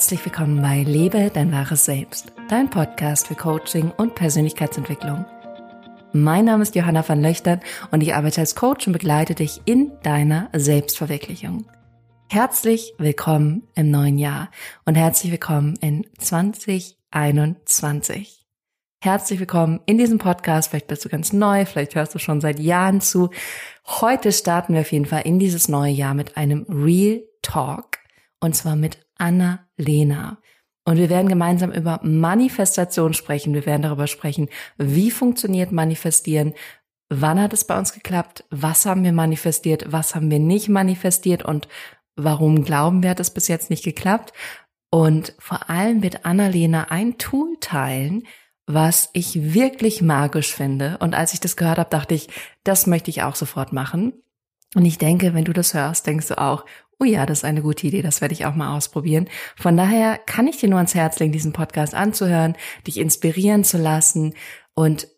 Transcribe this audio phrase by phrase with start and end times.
[0.00, 5.26] Herzlich willkommen bei Lebe dein wahres Selbst, dein Podcast für Coaching und Persönlichkeitsentwicklung.
[6.14, 7.60] Mein Name ist Johanna van Löchtern
[7.90, 11.66] und ich arbeite als Coach und begleite dich in deiner Selbstverwirklichung.
[12.30, 14.48] Herzlich willkommen im neuen Jahr
[14.86, 18.46] und herzlich willkommen in 2021.
[19.02, 20.70] Herzlich willkommen in diesem Podcast.
[20.70, 23.28] Vielleicht bist du ganz neu, vielleicht hörst du schon seit Jahren zu.
[23.86, 27.98] Heute starten wir auf jeden Fall in dieses neue Jahr mit einem Real Talk
[28.40, 30.38] und zwar mit Anna-Lena.
[30.84, 33.54] Und wir werden gemeinsam über Manifestation sprechen.
[33.54, 36.54] Wir werden darüber sprechen, wie funktioniert Manifestieren,
[37.10, 41.44] wann hat es bei uns geklappt, was haben wir manifestiert, was haben wir nicht manifestiert
[41.44, 41.68] und
[42.16, 44.32] warum glauben wir, hat es bis jetzt nicht geklappt.
[44.90, 48.24] Und vor allem wird Annalena ein Tool teilen,
[48.66, 50.98] was ich wirklich magisch finde.
[50.98, 52.28] Und als ich das gehört habe, dachte ich,
[52.64, 54.12] das möchte ich auch sofort machen.
[54.74, 56.64] Und ich denke, wenn du das hörst, denkst du auch,
[57.00, 59.28] oh ja, das ist eine gute Idee, das werde ich auch mal ausprobieren.
[59.56, 63.78] Von daher kann ich dir nur ans Herz legen, diesen Podcast anzuhören, dich inspirieren zu
[63.78, 64.34] lassen
[64.74, 65.08] und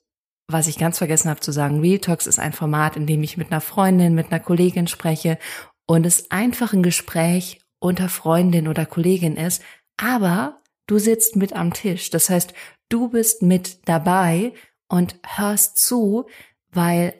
[0.48, 3.36] was ich ganz vergessen habe zu sagen, Real Talks ist ein Format, in dem ich
[3.36, 5.38] mit einer Freundin, mit einer Kollegin spreche
[5.86, 9.62] und es einfach ein Gespräch unter Freundin oder Kollegin ist,
[9.96, 12.10] aber du sitzt mit am Tisch.
[12.10, 12.54] Das heißt,
[12.88, 14.52] du bist mit dabei
[14.88, 16.26] und hörst zu,
[16.70, 17.14] weil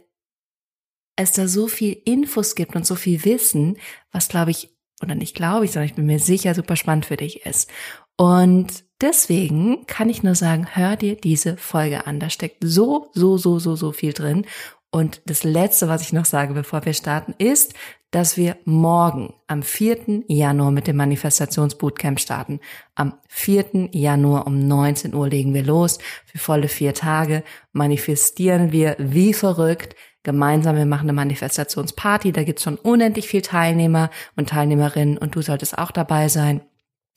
[1.23, 3.78] es da so viel Infos gibt und so viel Wissen,
[4.11, 4.70] was glaube ich,
[5.03, 7.70] oder nicht glaube ich, sondern ich bin mir sicher, super spannend für dich ist.
[8.17, 12.20] Und deswegen kann ich nur sagen, hör dir diese Folge an.
[12.20, 14.47] Da steckt so, so, so, so, so viel drin.
[14.91, 17.75] Und das Letzte, was ich noch sage, bevor wir starten, ist,
[18.11, 20.25] dass wir morgen am 4.
[20.28, 22.61] Januar mit dem Manifestationsbootcamp starten.
[22.95, 23.89] Am 4.
[23.93, 25.98] Januar um 19 Uhr legen wir los.
[26.27, 32.62] Für volle vier Tage manifestieren wir wie verrückt gemeinsam, wir machen eine Manifestationsparty, da gibt's
[32.62, 36.62] schon unendlich viel Teilnehmer und Teilnehmerinnen und du solltest auch dabei sein.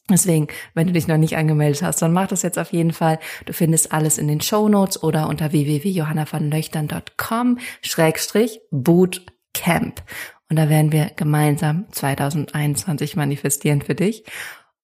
[0.09, 3.19] Deswegen, wenn du dich noch nicht angemeldet hast, dann mach das jetzt auf jeden Fall.
[3.45, 10.03] Du findest alles in den Show Notes oder unter www.johannavanlöchtern.com Schrägstrich Bootcamp.
[10.49, 14.23] Und da werden wir gemeinsam 2021 manifestieren für dich.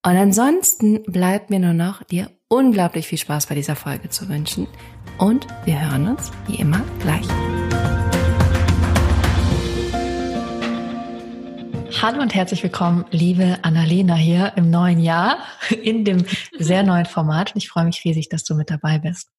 [0.03, 4.65] Und ansonsten bleibt mir nur noch, dir unglaublich viel Spaß bei dieser Folge zu wünschen.
[5.19, 7.27] Und wir hören uns wie immer gleich.
[11.99, 15.37] Hallo und herzlich willkommen, liebe Annalena hier im neuen Jahr
[15.69, 16.25] in dem
[16.57, 17.51] sehr neuen Format.
[17.55, 19.29] ich freue mich riesig, dass du mit dabei bist.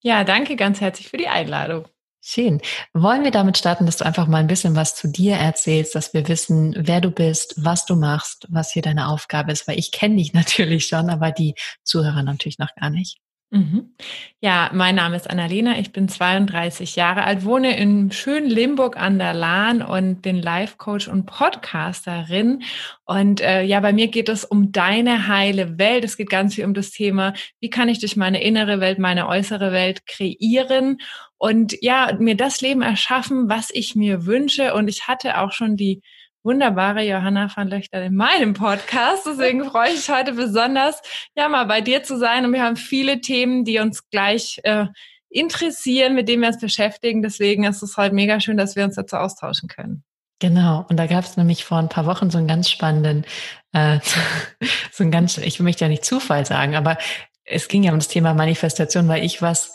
[0.00, 1.86] Ja, danke ganz herzlich für die Einladung.
[2.22, 2.60] Schön.
[2.92, 6.14] Wollen wir damit starten, dass du einfach mal ein bisschen was zu dir erzählst, dass
[6.14, 9.92] wir wissen, wer du bist, was du machst, was hier deine Aufgabe ist, weil ich
[9.92, 13.18] kenne dich natürlich schon, aber die Zuhörer natürlich noch gar nicht.
[13.50, 13.94] Mhm.
[14.40, 19.20] Ja, mein Name ist Annalena, ich bin 32 Jahre alt, wohne in schönen Limburg an
[19.20, 22.64] der Lahn und bin Life-Coach und Podcasterin.
[23.04, 26.04] Und äh, ja, bei mir geht es um deine heile Welt.
[26.04, 29.28] Es geht ganz viel um das Thema, wie kann ich durch meine innere Welt, meine
[29.28, 30.98] äußere Welt kreieren
[31.38, 34.74] und ja, mir das Leben erschaffen, was ich mir wünsche.
[34.74, 36.02] Und ich hatte auch schon die
[36.46, 39.26] wunderbare Johanna van Löchter in meinem Podcast.
[39.26, 41.02] Deswegen freue ich mich heute besonders,
[41.34, 42.46] ja, mal bei dir zu sein.
[42.46, 44.86] Und wir haben viele Themen, die uns gleich äh,
[45.28, 47.20] interessieren, mit denen wir uns beschäftigen.
[47.20, 50.04] Deswegen ist es heute mega schön, dass wir uns dazu austauschen können.
[50.38, 53.24] Genau, und da gab es nämlich vor ein paar Wochen so einen ganz spannenden,
[53.72, 53.98] äh,
[54.92, 56.96] so ein ganz, ich möchte ja nicht Zufall sagen, aber
[57.44, 59.72] es ging ja um das Thema Manifestation, weil ich was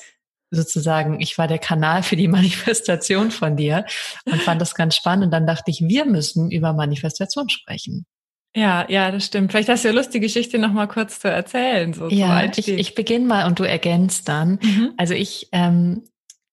[0.52, 3.86] sozusagen, ich war der Kanal für die Manifestation von dir
[4.26, 5.26] und fand das ganz spannend.
[5.26, 8.06] Und dann dachte ich, wir müssen über Manifestation sprechen.
[8.54, 9.52] Ja, ja, das stimmt.
[9.52, 11.94] Vielleicht hast du ja Lust, die Geschichte noch mal kurz zu erzählen.
[11.94, 14.60] So ja, ich, ich beginne mal und du ergänzt dann.
[14.62, 14.94] Mhm.
[14.98, 16.04] Also ich, ähm,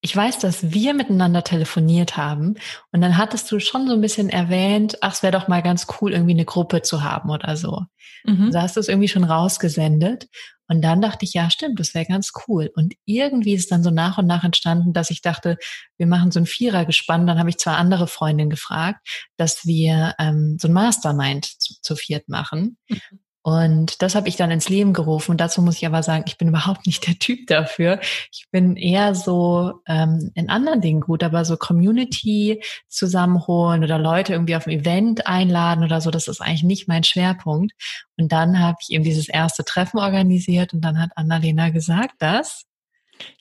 [0.00, 2.54] ich weiß, dass wir miteinander telefoniert haben
[2.92, 5.86] und dann hattest du schon so ein bisschen erwähnt, ach, es wäre doch mal ganz
[6.00, 7.82] cool, irgendwie eine Gruppe zu haben oder so.
[8.25, 8.47] Mhm.
[8.47, 10.28] Also hast du es irgendwie schon rausgesendet
[10.69, 12.70] und dann dachte ich, ja, stimmt, das wäre ganz cool.
[12.75, 15.56] Und irgendwie ist dann so nach und nach entstanden, dass ich dachte,
[15.97, 17.26] wir machen so ein Vierergespann.
[17.26, 19.00] Dann habe ich zwei andere Freundinnen gefragt,
[19.38, 22.76] dass wir ähm, so ein Mastermind zu, zu viert machen.
[22.88, 23.20] Mhm.
[23.48, 25.30] Und das habe ich dann ins Leben gerufen.
[25.30, 27.98] Und dazu muss ich aber sagen, ich bin überhaupt nicht der Typ dafür.
[28.30, 34.34] Ich bin eher so ähm, in anderen Dingen gut, aber so Community zusammenholen oder Leute
[34.34, 37.72] irgendwie auf ein Event einladen oder so, das ist eigentlich nicht mein Schwerpunkt.
[38.18, 42.68] Und dann habe ich eben dieses erste Treffen organisiert und dann hat Annalena gesagt, dass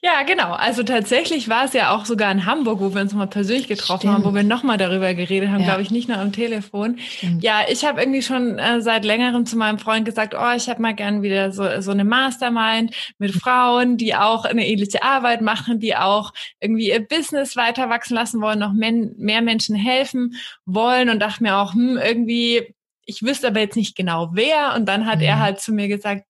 [0.02, 0.54] ja, genau.
[0.54, 4.02] Also tatsächlich war es ja auch sogar in Hamburg, wo wir uns mal persönlich getroffen
[4.02, 4.14] Stimmt.
[4.14, 5.68] haben, wo wir nochmal darüber geredet haben, ja.
[5.68, 7.00] glaube ich, nicht nur am Telefon.
[7.00, 7.44] Stimmt.
[7.44, 10.82] Ja, ich habe irgendwie schon äh, seit längerem zu meinem Freund gesagt, oh, ich habe
[10.82, 15.80] mal gern wieder so, so eine Mastermind mit Frauen, die auch eine ähnliche Arbeit machen,
[15.80, 20.36] die auch irgendwie ihr Business weiter wachsen lassen wollen, noch men mehr Menschen helfen
[20.66, 22.74] wollen und dachte mir auch, hm, irgendwie
[23.08, 24.76] ich wüsste aber jetzt nicht genau wer.
[24.76, 25.26] Und dann hat mhm.
[25.26, 26.26] er halt zu mir gesagt,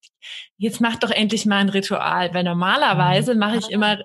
[0.56, 3.40] jetzt mach doch endlich mal ein Ritual, weil normalerweise mhm.
[3.40, 3.98] mache ich immer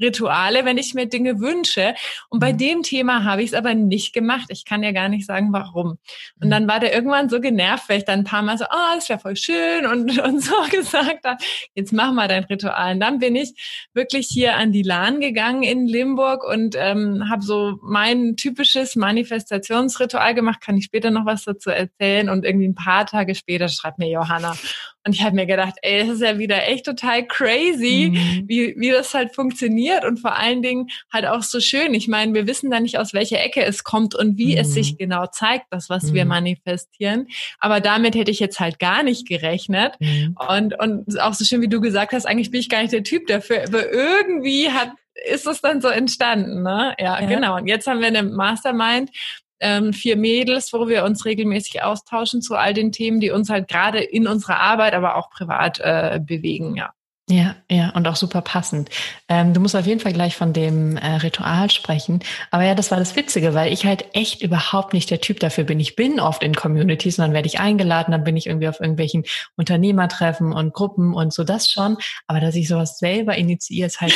[0.00, 1.94] Rituale, wenn ich mir Dinge wünsche.
[2.28, 2.58] Und bei mhm.
[2.58, 4.46] dem Thema habe ich es aber nicht gemacht.
[4.50, 5.98] Ich kann ja gar nicht sagen, warum.
[6.40, 6.50] Und mhm.
[6.50, 8.94] dann war der irgendwann so genervt, weil ich dann ein paar Mal so, ah, oh,
[8.96, 11.42] das wäre voll schön und, und so gesagt habe,
[11.74, 12.94] jetzt mach mal dein Ritual.
[12.94, 17.42] Und dann bin ich wirklich hier an die Lahn gegangen in Limburg und ähm, habe
[17.42, 20.60] so mein typisches Manifestationsritual gemacht.
[20.60, 22.28] Kann ich später noch was dazu erzählen?
[22.28, 24.54] Und irgendwie ein paar Tage später schreibt mir Johanna,
[25.06, 28.44] und ich habe mir gedacht, ey, das ist ja wieder echt total crazy, mhm.
[28.46, 31.92] wie, wie das halt funktioniert und vor allen Dingen halt auch so schön.
[31.92, 34.60] Ich meine, wir wissen da nicht, aus welcher Ecke es kommt und wie mhm.
[34.60, 36.14] es sich genau zeigt, das, was mhm.
[36.14, 37.28] wir manifestieren.
[37.58, 39.94] Aber damit hätte ich jetzt halt gar nicht gerechnet.
[40.00, 40.36] Mhm.
[40.48, 43.04] Und, und auch so schön, wie du gesagt hast, eigentlich bin ich gar nicht der
[43.04, 43.64] Typ dafür.
[43.66, 44.92] Aber irgendwie hat
[45.26, 46.94] ist es dann so entstanden, ne?
[46.98, 47.56] Ja, ja, genau.
[47.56, 49.10] Und jetzt haben wir eine Mastermind,
[49.60, 53.68] ähm, vier Mädels, wo wir uns regelmäßig austauschen zu all den Themen, die uns halt
[53.68, 56.92] gerade in unserer Arbeit, aber auch privat äh, bewegen, ja.
[57.30, 58.90] Ja, ja, und auch super passend.
[59.30, 62.20] Ähm, du musst auf jeden Fall gleich von dem äh, Ritual sprechen.
[62.50, 65.64] Aber ja, das war das Witzige, weil ich halt echt überhaupt nicht der Typ dafür
[65.64, 65.80] bin.
[65.80, 68.78] Ich bin oft in Communities und dann werde ich eingeladen, dann bin ich irgendwie auf
[68.78, 69.24] irgendwelchen
[69.56, 71.96] Unternehmertreffen und Gruppen und so das schon.
[72.26, 74.14] Aber dass ich sowas selber initiiere, ist halt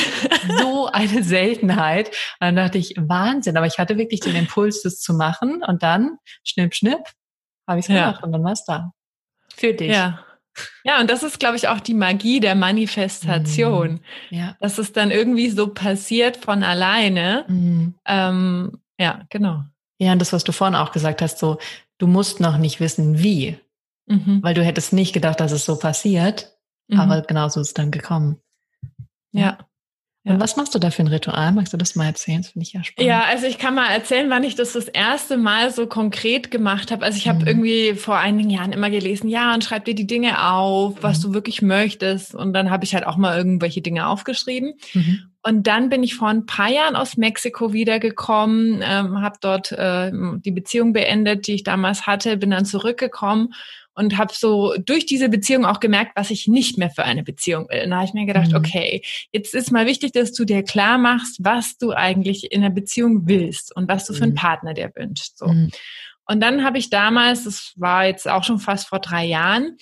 [0.59, 2.09] so eine Seltenheit.
[2.09, 3.57] Und dann dachte ich, Wahnsinn.
[3.57, 5.63] Aber ich hatte wirklich den Impuls, das zu machen.
[5.67, 7.05] Und dann, schnipp, schnipp,
[7.67, 8.93] habe ich es gemacht und dann war es da.
[9.57, 9.93] Für dich.
[9.93, 10.25] Ja.
[10.89, 14.01] Ja, und das ist, glaube ich, auch die Magie der Manifestation.
[14.31, 14.39] Mhm.
[14.39, 14.57] Ja.
[14.59, 17.45] Dass es dann irgendwie so passiert von alleine.
[17.47, 17.95] Mhm.
[18.07, 19.65] Ähm, ja, genau.
[19.99, 21.59] Ja, und das, was du vorhin auch gesagt hast, so,
[21.99, 23.59] du musst noch nicht wissen, wie.
[24.07, 24.43] Mhm.
[24.43, 26.57] Weil du hättest nicht gedacht, dass es so passiert.
[26.89, 27.01] Mhm.
[27.01, 28.39] Aber genauso ist es dann gekommen.
[29.33, 29.41] Ja.
[29.41, 29.59] Ja.
[30.29, 31.53] Und was machst du da für ein Ritual?
[31.53, 32.43] Magst du das mal erzählen?
[32.43, 33.09] Das finde ich ja spannend.
[33.09, 36.91] Ja, also ich kann mal erzählen, wann ich das das erste Mal so konkret gemacht
[36.91, 37.05] habe.
[37.05, 37.47] Also ich habe mhm.
[37.47, 41.23] irgendwie vor einigen Jahren immer gelesen, ja, und schreib dir die Dinge auf, was mhm.
[41.23, 42.35] du wirklich möchtest.
[42.35, 44.75] Und dann habe ich halt auch mal irgendwelche Dinge aufgeschrieben.
[44.93, 45.21] Mhm.
[45.43, 50.11] Und dann bin ich vor ein paar Jahren aus Mexiko wiedergekommen, ähm, habe dort äh,
[50.13, 53.55] die Beziehung beendet, die ich damals hatte, bin dann zurückgekommen
[53.99, 57.69] und habe so durch diese Beziehung auch gemerkt, was ich nicht mehr für eine Beziehung
[57.69, 57.83] will.
[57.83, 58.57] Und da habe ich mir gedacht, mhm.
[58.57, 59.03] okay,
[59.33, 63.27] jetzt ist mal wichtig, dass du dir klar machst, was du eigentlich in einer Beziehung
[63.27, 64.37] willst und was du für einen mhm.
[64.37, 65.39] Partner dir wünschst.
[65.39, 65.49] So.
[65.49, 65.73] Mhm.
[66.27, 69.77] Und dann habe ich damals, das war jetzt auch schon fast vor drei Jahren,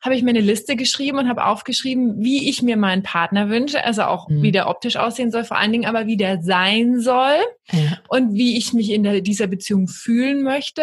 [0.00, 3.84] habe ich mir eine Liste geschrieben und habe aufgeschrieben, wie ich mir meinen Partner wünsche,
[3.84, 4.42] also auch mhm.
[4.42, 7.38] wie der optisch aussehen soll, vor allen Dingen aber wie der sein soll
[7.70, 8.00] ja.
[8.08, 10.82] und wie ich mich in der, dieser Beziehung fühlen möchte.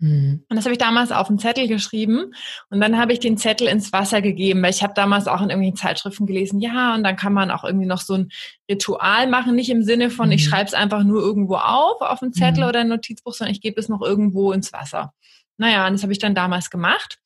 [0.00, 0.44] Mhm.
[0.48, 2.32] Und das habe ich damals auf einen Zettel geschrieben
[2.70, 5.50] und dann habe ich den Zettel ins Wasser gegeben, weil ich habe damals auch in
[5.50, 8.30] irgendwelchen Zeitschriften gelesen, ja, und dann kann man auch irgendwie noch so ein
[8.70, 10.32] Ritual machen, nicht im Sinne von, mhm.
[10.32, 12.68] ich schreibe es einfach nur irgendwo auf, auf einen Zettel mhm.
[12.68, 15.12] oder ein Notizbuch, sondern ich gebe es noch irgendwo ins Wasser.
[15.58, 17.18] Naja, und das habe ich dann damals gemacht.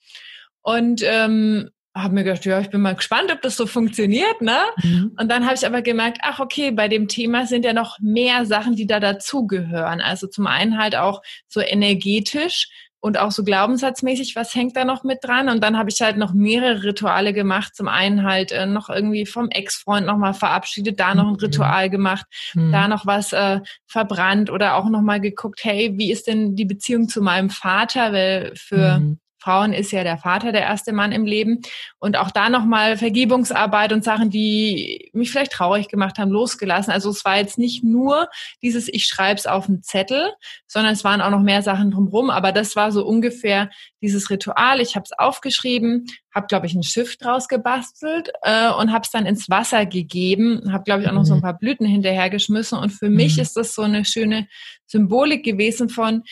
[0.61, 4.59] Und ähm, habe mir gedacht, ja, ich bin mal gespannt, ob das so funktioniert, ne?
[4.83, 5.13] Mhm.
[5.19, 8.47] Und dann habe ich aber gemerkt, ach okay, bei dem Thema sind ja noch mehr
[8.47, 10.01] Sachen, die da dazugehören.
[10.01, 12.69] Also zum einen halt auch so energetisch
[12.99, 15.51] und auch so glaubenssatzmäßig, was hängt da noch mit dran?
[15.51, 17.77] Und dann habe ich halt noch mehrere Rituale gemacht.
[17.77, 21.39] Zum einen halt äh, noch irgendwie vom Ex-Freund nochmal verabschiedet, da noch ein mhm.
[21.41, 22.25] Ritual gemacht,
[22.55, 22.73] mhm.
[22.73, 27.09] da noch was äh, verbrannt oder auch nochmal geguckt, hey, wie ist denn die Beziehung
[27.09, 28.13] zu meinem Vater?
[28.13, 31.61] Weil für mhm Frauen ist ja der Vater der erste Mann im Leben.
[31.99, 36.91] Und auch da nochmal Vergebungsarbeit und Sachen, die mich vielleicht traurig gemacht haben, losgelassen.
[36.91, 38.29] Also es war jetzt nicht nur
[38.63, 40.33] dieses, ich schreibe es auf einen Zettel,
[40.67, 42.31] sondern es waren auch noch mehr Sachen drumherum.
[42.31, 43.69] Aber das war so ungefähr
[44.01, 44.81] dieses Ritual.
[44.81, 49.11] Ich habe es aufgeschrieben, habe, glaube ich, ein Schiff draus gebastelt äh, und habe es
[49.11, 50.73] dann ins Wasser gegeben.
[50.73, 51.43] Habe, glaube ich, auch noch so ein mhm.
[51.43, 52.79] paar Blüten hinterhergeschmissen.
[52.79, 53.43] Und für mich mhm.
[53.43, 54.49] ist das so eine schöne
[54.87, 56.23] Symbolik gewesen von,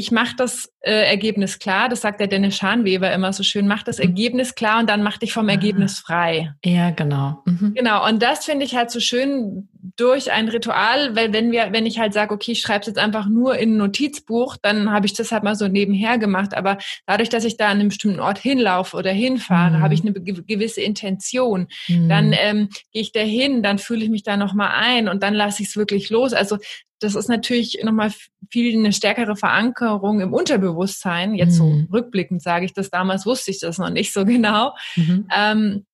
[0.00, 3.82] ich mache das äh, Ergebnis klar, das sagt der Dennis Schanweber immer so schön, mach
[3.82, 4.04] das mhm.
[4.04, 5.52] Ergebnis klar und dann mach dich vom ah.
[5.52, 6.54] Ergebnis frei.
[6.64, 7.42] Ja, genau.
[7.44, 7.74] Mhm.
[7.74, 11.84] Genau, und das finde ich halt so schön durch ein Ritual, weil wenn wir, wenn
[11.84, 15.04] ich halt sage, okay, ich schreibe es jetzt einfach nur in ein Notizbuch, dann habe
[15.04, 16.54] ich das halt mal so nebenher gemacht.
[16.54, 19.82] Aber dadurch, dass ich da an einem bestimmten Ort hinlaufe oder hinfahre, mhm.
[19.82, 21.68] habe ich eine gewisse Intention.
[21.88, 22.08] Mhm.
[22.08, 25.34] Dann ähm, gehe ich da hin, dann fühle ich mich da nochmal ein und dann
[25.34, 26.32] lasse ich es wirklich los.
[26.32, 26.56] Also
[27.00, 28.12] das ist natürlich nochmal
[28.50, 31.34] viel eine stärkere Verankerung im Unterbewusstsein.
[31.34, 31.88] Jetzt mhm.
[31.88, 34.76] so rückblickend sage ich das, damals wusste ich das noch nicht so genau.
[34.96, 35.26] Mhm.
[35.34, 35.86] Ähm,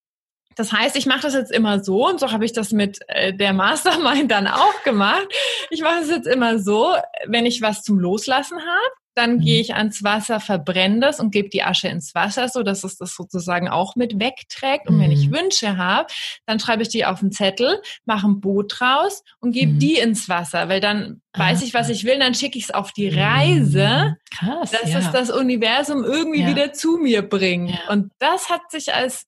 [0.56, 3.32] das heißt, ich mache das jetzt immer so und so habe ich das mit äh,
[3.32, 5.28] der Mastermind dann auch gemacht.
[5.70, 6.94] Ich mache es jetzt immer so,
[7.26, 9.40] wenn ich was zum Loslassen habe, dann mhm.
[9.40, 12.98] gehe ich ans Wasser, verbrenne das und gebe die Asche ins Wasser, so dass es
[12.98, 14.88] das sozusagen auch mit wegträgt.
[14.88, 15.00] Und mhm.
[15.00, 15.36] wenn ich mhm.
[15.36, 16.08] Wünsche habe,
[16.44, 19.78] dann schreibe ich die auf einen Zettel, mache ein Boot draus und gebe mhm.
[19.78, 22.92] die ins Wasser, weil dann weiß ich, was ich will, dann schicke ich es auf
[22.92, 24.98] die Reise, Krass, dass ja.
[24.98, 26.48] es das Universum irgendwie ja.
[26.48, 27.70] wieder zu mir bringt.
[27.70, 27.90] Ja.
[27.90, 29.26] Und das hat sich als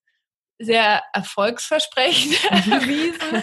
[0.59, 3.43] sehr erfolgsversprechend erwiesen.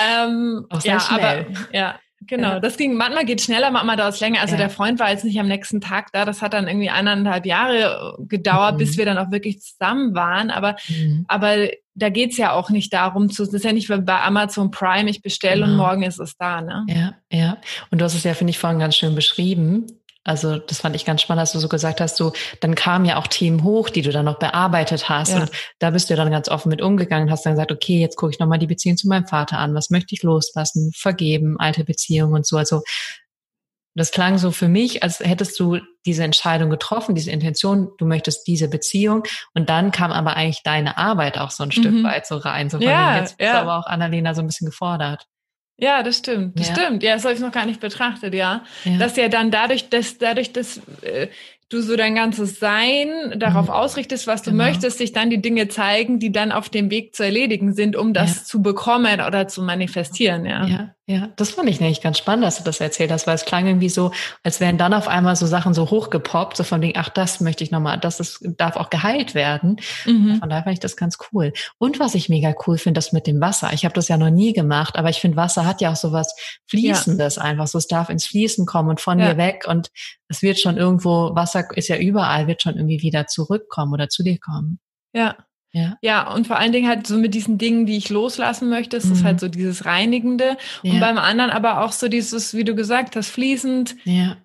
[0.00, 1.46] ähm, Auch sehr ja, schnell.
[1.46, 4.40] aber ja, Genau, das ging, manchmal geht schneller, manchmal dauert es länger.
[4.40, 4.58] Also ja.
[4.58, 6.24] der Freund war jetzt nicht am nächsten Tag da.
[6.24, 8.78] Das hat dann irgendwie eineinhalb Jahre äh, gedauert, mhm.
[8.78, 10.50] bis wir dann auch wirklich zusammen waren.
[10.50, 11.24] Aber, mhm.
[11.28, 14.70] aber da geht's ja auch nicht darum zu, das ist ja nicht wie bei Amazon
[14.70, 15.72] Prime, ich bestelle genau.
[15.72, 16.84] und morgen ist es da, ne?
[16.88, 17.58] Ja, ja.
[17.90, 19.86] Und du hast es ja, finde ich, vorhin ganz schön beschrieben.
[20.24, 23.18] Also das fand ich ganz spannend, dass du so gesagt hast, so dann kamen ja
[23.18, 25.42] auch Themen hoch, die du dann noch bearbeitet hast ja.
[25.42, 28.32] und da bist du dann ganz offen mit umgegangen, hast dann gesagt, okay, jetzt gucke
[28.32, 32.32] ich nochmal die Beziehung zu meinem Vater an, was möchte ich loslassen, vergeben, alte Beziehungen
[32.32, 32.56] und so.
[32.56, 32.82] Also
[33.94, 38.46] das klang so für mich, als hättest du diese Entscheidung getroffen, diese Intention, du möchtest
[38.46, 39.22] diese Beziehung
[39.54, 42.04] und dann kam aber eigentlich deine Arbeit auch so ein Stück mhm.
[42.04, 42.70] weit so rein.
[42.70, 43.50] So von ja, jetzt ja.
[43.50, 45.26] ist aber auch Annalena so ein bisschen gefordert.
[45.76, 46.58] Ja, das stimmt.
[46.58, 46.74] Das ja.
[46.74, 47.02] stimmt.
[47.02, 48.64] Ja, das habe ich noch gar nicht betrachtet, ja.
[48.84, 48.98] ja.
[48.98, 51.28] Dass ja dann dadurch, dass dadurch, dass äh,
[51.68, 53.72] du so dein ganzes Sein darauf mhm.
[53.72, 54.64] ausrichtest, was du genau.
[54.64, 58.12] möchtest, sich dann die Dinge zeigen, die dann auf dem Weg zu erledigen sind, um
[58.12, 58.44] das ja.
[58.44, 60.66] zu bekommen oder zu manifestieren, ja.
[60.66, 63.44] Ja, ja, das fand ich nämlich ganz spannend, dass du das erzählt hast, weil es
[63.44, 64.10] klang irgendwie so,
[64.42, 67.62] als wären dann auf einmal so Sachen so hochgepoppt, so von wegen, ach, das möchte
[67.62, 69.76] ich nochmal, das ist, darf auch geheilt werden.
[70.06, 70.36] Mhm.
[70.40, 71.52] Von daher fand ich das ganz cool.
[71.76, 73.70] Und was ich mega cool finde, das mit dem Wasser.
[73.74, 76.12] Ich habe das ja noch nie gemacht, aber ich finde, Wasser hat ja auch so
[76.12, 76.34] was
[76.68, 77.42] Fließendes ja.
[77.42, 77.66] einfach.
[77.66, 79.90] So, es darf ins Fließen kommen und von mir weg und
[80.28, 84.22] es wird schon irgendwo, Wasser ist ja überall, wird schon irgendwie wieder zurückkommen oder zu
[84.22, 84.78] dir kommen.
[85.12, 85.36] Ja.
[85.76, 85.98] Ja.
[86.02, 89.06] ja, und vor allen Dingen halt so mit diesen Dingen, die ich loslassen möchte, ist
[89.06, 89.10] mhm.
[89.10, 90.56] das halt so dieses Reinigende.
[90.84, 90.92] Ja.
[90.92, 93.96] Und beim anderen aber auch so dieses, wie du gesagt hast, fließend.
[94.04, 94.36] Ja.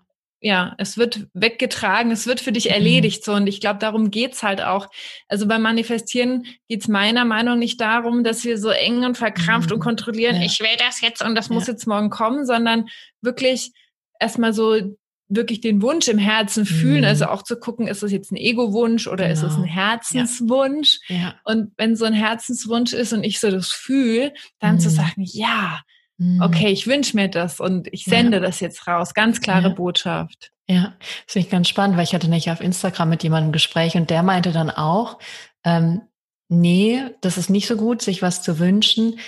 [0.42, 2.72] Ja, es wird weggetragen, es wird für dich mhm.
[2.72, 3.24] erledigt.
[3.24, 4.88] So, und ich glaube, darum geht's halt auch.
[5.28, 9.76] Also beim Manifestieren geht's meiner Meinung nicht darum, dass wir so eng und verkrampft mhm.
[9.76, 10.44] und kontrollieren, ja.
[10.44, 12.88] ich will das jetzt und das muss jetzt morgen kommen, sondern
[13.22, 13.72] wirklich
[14.20, 14.80] erstmal so
[15.30, 17.32] wirklich den Wunsch im Herzen fühlen, also mhm.
[17.32, 19.34] also auch zu gucken, ist es jetzt ein Ego-Wunsch oder genau.
[19.34, 19.64] ist es ein.
[19.64, 21.00] Herzenswunsch?
[21.08, 21.16] Ja.
[21.16, 21.36] Ja.
[21.46, 24.80] Und wenn so ein Herzenswunsch ist und ich so das fühle, dann mhm.
[24.80, 25.82] zu sagen, ja,
[26.18, 26.42] mhm.
[26.42, 28.44] okay, ich wünsche mir das und ich sende ja.
[28.44, 29.14] das jetzt raus.
[29.14, 30.52] Ganz klare Botschaft.
[30.68, 30.94] Ja,
[31.26, 33.96] das finde ich ganz spannend, weil ich hatte nicht auf Instagram mit jemandem ein Gespräch
[33.96, 35.20] und der meinte dann auch,
[35.64, 36.02] ähm,
[36.48, 39.20] nee, das ist nicht so gut, sich was zu wünschen.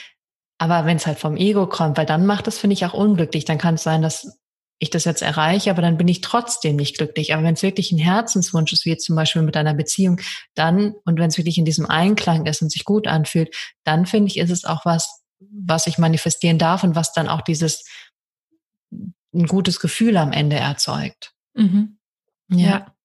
[0.58, 3.46] Aber wenn es halt vom Ego kommt, weil dann macht das, finde ich, auch unglücklich.
[3.46, 4.40] Dann kann es sein, dass
[4.82, 7.34] ich das jetzt erreiche, aber dann bin ich trotzdem nicht glücklich.
[7.34, 10.20] Aber wenn es wirklich ein Herzenswunsch ist, wie jetzt zum Beispiel mit einer Beziehung,
[10.56, 14.30] dann, und wenn es wirklich in diesem Einklang ist und sich gut anfühlt, dann finde
[14.30, 17.86] ich, ist es auch was, was ich manifestieren darf und was dann auch dieses
[18.92, 21.36] ein gutes Gefühl am Ende erzeugt.
[21.54, 22.00] Mhm.
[22.50, 22.68] Ja.
[22.68, 22.96] ja.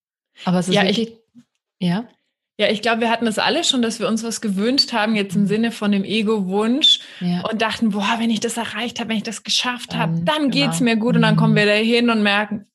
[0.46, 1.18] Aber es ist ja, wirklich, ich,
[1.78, 2.08] ja.
[2.58, 5.36] Ja, ich glaube, wir hatten das alle schon, dass wir uns was gewünscht haben, jetzt
[5.36, 5.46] im mhm.
[5.46, 7.42] Sinne von dem Ego-Wunsch ja.
[7.42, 10.66] und dachten, boah, wenn ich das erreicht habe, wenn ich das geschafft habe, dann genau.
[10.66, 11.16] geht's mir gut.
[11.16, 11.58] Und dann kommen mhm.
[11.58, 12.66] wir da hin und merken,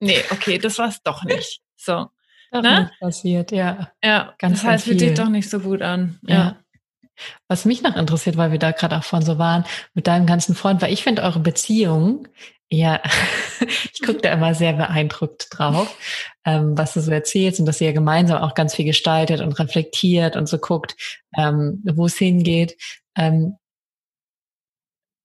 [0.00, 1.60] nee, okay, das war's doch nicht.
[1.76, 2.08] So.
[2.50, 2.90] Doch ne?
[2.98, 3.92] passiert, ja.
[4.02, 6.18] Ja, ganz, das heißt, fühlt sich doch nicht so gut an.
[6.22, 6.34] Ja.
[6.34, 6.56] ja.
[7.48, 10.54] Was mich noch interessiert, weil wir da gerade auch von so waren, mit deinem ganzen
[10.54, 12.28] Freund, weil ich finde eure Beziehung
[12.70, 13.00] ja,
[13.92, 15.96] ich gucke da immer sehr beeindruckt drauf,
[16.44, 20.36] ähm, was du so erzählst und dass ihr gemeinsam auch ganz viel gestaltet und reflektiert
[20.36, 20.96] und so guckt,
[21.36, 22.76] ähm, wo es hingeht.
[23.16, 23.56] Ähm,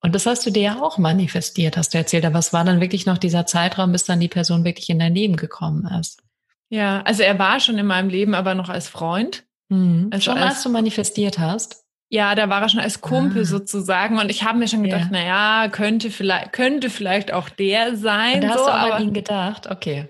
[0.04, 2.26] und das hast du dir ja auch manifestiert, hast du erzählt.
[2.26, 5.14] Aber was war dann wirklich noch dieser Zeitraum, bis dann die Person wirklich in dein
[5.14, 6.24] Leben gekommen ist?
[6.70, 9.44] Ja, also er war schon in meinem Leben, aber noch als Freund.
[9.70, 10.10] Mhm.
[10.12, 11.81] Also schon als, als du manifestiert hast?
[12.14, 13.46] Ja, da war er schon als Kumpel ah.
[13.46, 15.10] sozusagen und ich habe mir schon gedacht, ja.
[15.12, 18.36] na ja, könnte vielleicht könnte vielleicht auch der sein.
[18.36, 20.10] Und da hast so, du aber an ihn gedacht, okay.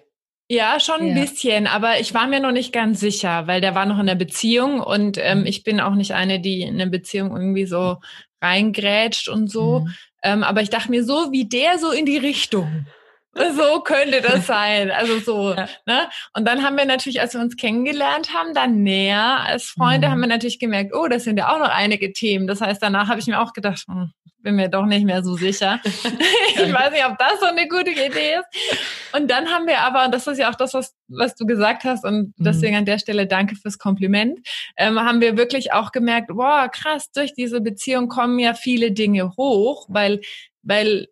[0.50, 1.13] Ja, schon ja.
[1.13, 4.08] ein bisschen, aber ich war mir noch nicht ganz sicher, weil der war noch in
[4.08, 5.46] der Beziehung und ähm, mhm.
[5.46, 7.98] ich bin auch nicht eine, die in eine Beziehung irgendwie so
[8.41, 9.81] reingrätscht und so.
[9.81, 9.93] Mhm.
[10.24, 12.88] Ähm, aber ich dachte mir, so wie der so in die Richtung
[13.34, 14.92] so könnte das sein.
[14.92, 15.54] Also so.
[15.54, 15.68] Ja.
[15.86, 16.10] Ne?
[16.34, 20.12] Und dann haben wir natürlich, als wir uns kennengelernt haben, dann näher als Freunde, mhm.
[20.12, 22.48] haben wir natürlich gemerkt, oh, das sind ja auch noch einige Themen.
[22.48, 25.36] Das heißt, danach habe ich mir auch gedacht, hm, bin mir doch nicht mehr so
[25.36, 25.80] sicher.
[25.84, 29.16] ich weiß nicht, ob das so eine gute Idee ist.
[29.16, 31.84] Und dann haben wir aber, und das ist ja auch das, was, was du gesagt
[31.84, 32.44] hast, und mhm.
[32.44, 34.40] deswegen an der Stelle danke fürs Kompliment,
[34.78, 39.32] ähm, haben wir wirklich auch gemerkt, wow, krass, durch diese Beziehung kommen ja viele Dinge
[39.38, 40.22] hoch, weil
[40.64, 41.08] weil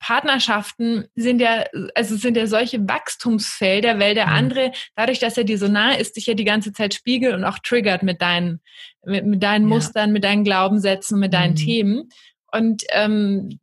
[0.00, 1.64] Partnerschaften sind ja,
[1.94, 4.32] also sind ja solche Wachstumsfelder, weil der mhm.
[4.32, 7.44] andere, dadurch, dass er dir so nah ist, dich ja die ganze Zeit spiegelt und
[7.44, 8.60] auch triggert mit deinen,
[9.04, 9.76] mit, mit deinen ja.
[9.76, 11.56] Mustern, mit deinen Glaubenssätzen, mit deinen mhm.
[11.56, 12.08] Themen.
[12.50, 13.60] Und ähm,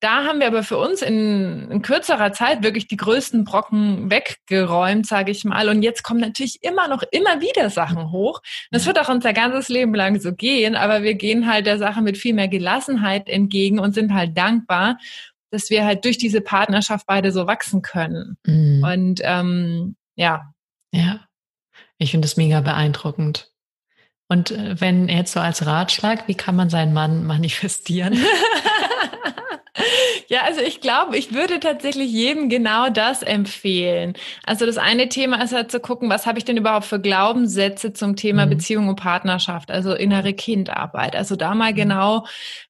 [0.00, 5.06] da haben wir aber für uns in, in kürzerer Zeit wirklich die größten Brocken weggeräumt,
[5.06, 5.68] sage ich mal.
[5.68, 8.40] Und jetzt kommen natürlich immer noch immer wieder Sachen hoch.
[8.70, 12.02] Das wird auch unser ganzes Leben lang so gehen, aber wir gehen halt der Sache
[12.02, 14.98] mit viel mehr Gelassenheit entgegen und sind halt dankbar,
[15.50, 18.36] dass wir halt durch diese Partnerschaft beide so wachsen können.
[18.46, 18.84] Mhm.
[18.84, 20.52] Und ähm, ja.
[20.92, 21.20] Ja,
[21.98, 23.52] ich finde das mega beeindruckend.
[24.28, 28.18] Und äh, wenn jetzt so als Ratschlag, wie kann man seinen Mann manifestieren?
[30.28, 34.12] Ja, also ich glaube, ich würde tatsächlich jedem genau das empfehlen.
[34.44, 37.94] Also das eine Thema ist halt zu gucken, was habe ich denn überhaupt für Glaubenssätze
[37.94, 38.50] zum Thema mhm.
[38.50, 41.16] Beziehung und Partnerschaft, also innere Kindarbeit.
[41.16, 42.26] Also da mal genau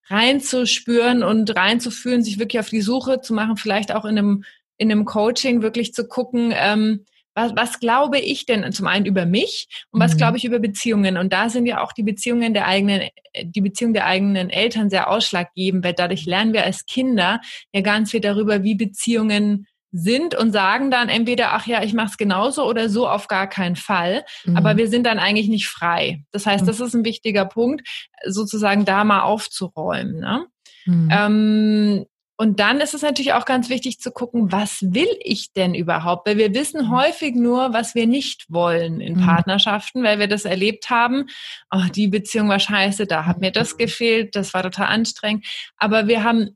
[0.07, 4.43] reinzuspüren und reinzufühlen, sich wirklich auf die Suche zu machen, vielleicht auch in einem,
[4.77, 7.05] in einem Coaching wirklich zu gucken, ähm,
[7.39, 10.17] was, was glaube ich denn zum einen über mich und was mhm.
[10.17, 11.17] glaube ich über Beziehungen?
[11.17, 13.09] Und da sind ja auch die Beziehungen der eigenen,
[13.43, 17.41] die Beziehung der eigenen Eltern sehr ausschlaggebend, weil dadurch lernen wir als Kinder
[17.73, 22.09] ja ganz viel darüber, wie Beziehungen sind und sagen dann entweder, ach ja, ich mache
[22.11, 24.23] es genauso oder so auf gar keinen Fall.
[24.45, 24.55] Mhm.
[24.55, 26.23] Aber wir sind dann eigentlich nicht frei.
[26.31, 26.67] Das heißt, mhm.
[26.67, 27.87] das ist ein wichtiger Punkt,
[28.25, 30.19] sozusagen da mal aufzuräumen.
[30.19, 30.45] Ne?
[30.85, 31.09] Mhm.
[31.11, 32.05] Ähm,
[32.41, 36.25] und dann ist es natürlich auch ganz wichtig zu gucken, was will ich denn überhaupt?
[36.25, 36.91] Weil wir wissen mhm.
[36.91, 39.25] häufig nur, was wir nicht wollen in mhm.
[39.25, 41.25] Partnerschaften, weil wir das erlebt haben.
[41.69, 45.45] Oh, die Beziehung war scheiße, da hat mir das gefehlt, das war total anstrengend.
[45.75, 46.55] Aber wir haben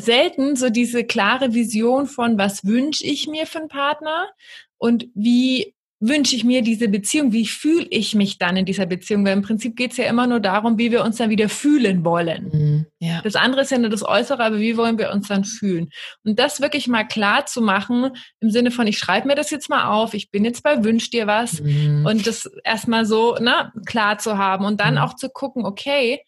[0.00, 4.30] selten so diese klare Vision von, was wünsche ich mir für einen Partner
[4.78, 9.24] und wie wünsche ich mir diese Beziehung, wie fühle ich mich dann in dieser Beziehung?
[9.24, 12.04] Weil im Prinzip geht es ja immer nur darum, wie wir uns dann wieder fühlen
[12.04, 12.50] wollen.
[12.52, 13.20] Mhm, ja.
[13.22, 15.90] Das andere ist ja nur das Äußere, aber wie wollen wir uns dann fühlen?
[16.24, 19.68] Und das wirklich mal klar zu machen, im Sinne von, ich schreibe mir das jetzt
[19.68, 22.06] mal auf, ich bin jetzt bei Wünsch dir was mhm.
[22.06, 25.00] und das erstmal so ne, klar zu haben und dann mhm.
[25.00, 26.20] auch zu gucken, okay,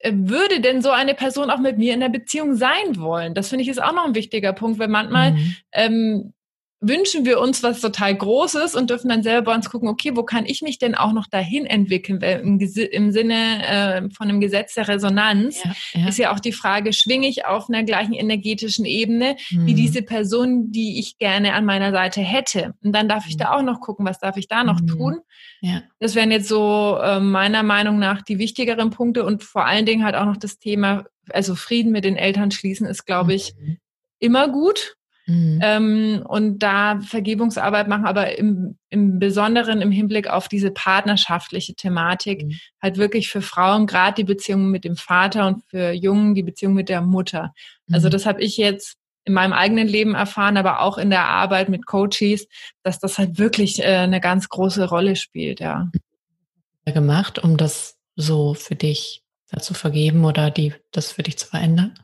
[0.00, 3.32] äh, würde denn so eine Person auch mit mir in der Beziehung sein wollen?
[3.32, 5.56] Das finde ich ist auch noch ein wichtiger Punkt, weil manchmal mhm.
[5.72, 6.32] ähm,
[6.82, 10.24] wünschen wir uns was total Großes und dürfen dann selber bei uns gucken, okay, wo
[10.24, 12.20] kann ich mich denn auch noch dahin entwickeln?
[12.20, 16.08] Weil im, im Sinne äh, von einem Gesetz der Resonanz ja, ja.
[16.08, 19.66] ist ja auch die Frage, schwinge ich auf einer gleichen energetischen Ebene mhm.
[19.66, 22.74] wie diese Person, die ich gerne an meiner Seite hätte?
[22.82, 23.52] Und dann darf ich da mhm.
[23.52, 24.86] auch noch gucken, was darf ich da noch mhm.
[24.88, 25.20] tun?
[25.60, 25.82] Ja.
[26.00, 30.04] Das wären jetzt so äh, meiner Meinung nach die wichtigeren Punkte und vor allen Dingen
[30.04, 33.78] halt auch noch das Thema, also Frieden mit den Eltern schließen ist, glaube ich, mhm.
[34.18, 35.60] immer gut Mhm.
[35.62, 42.44] Ähm, und da Vergebungsarbeit machen, aber im, im Besonderen im Hinblick auf diese partnerschaftliche Thematik,
[42.44, 42.58] mhm.
[42.80, 46.74] halt wirklich für Frauen, gerade die Beziehung mit dem Vater und für Jungen die Beziehung
[46.74, 47.40] mit der Mutter.
[47.42, 47.52] Also
[47.86, 47.94] mhm.
[47.94, 51.68] Also das habe ich jetzt in meinem eigenen Leben erfahren, aber auch in der Arbeit
[51.68, 52.48] mit Coaches,
[52.82, 55.90] dass das halt wirklich äh, eine ganz große Rolle spielt, ja.
[56.84, 59.22] Gemacht, um das so für dich
[59.60, 61.94] zu vergeben oder die, das für dich zu verändern?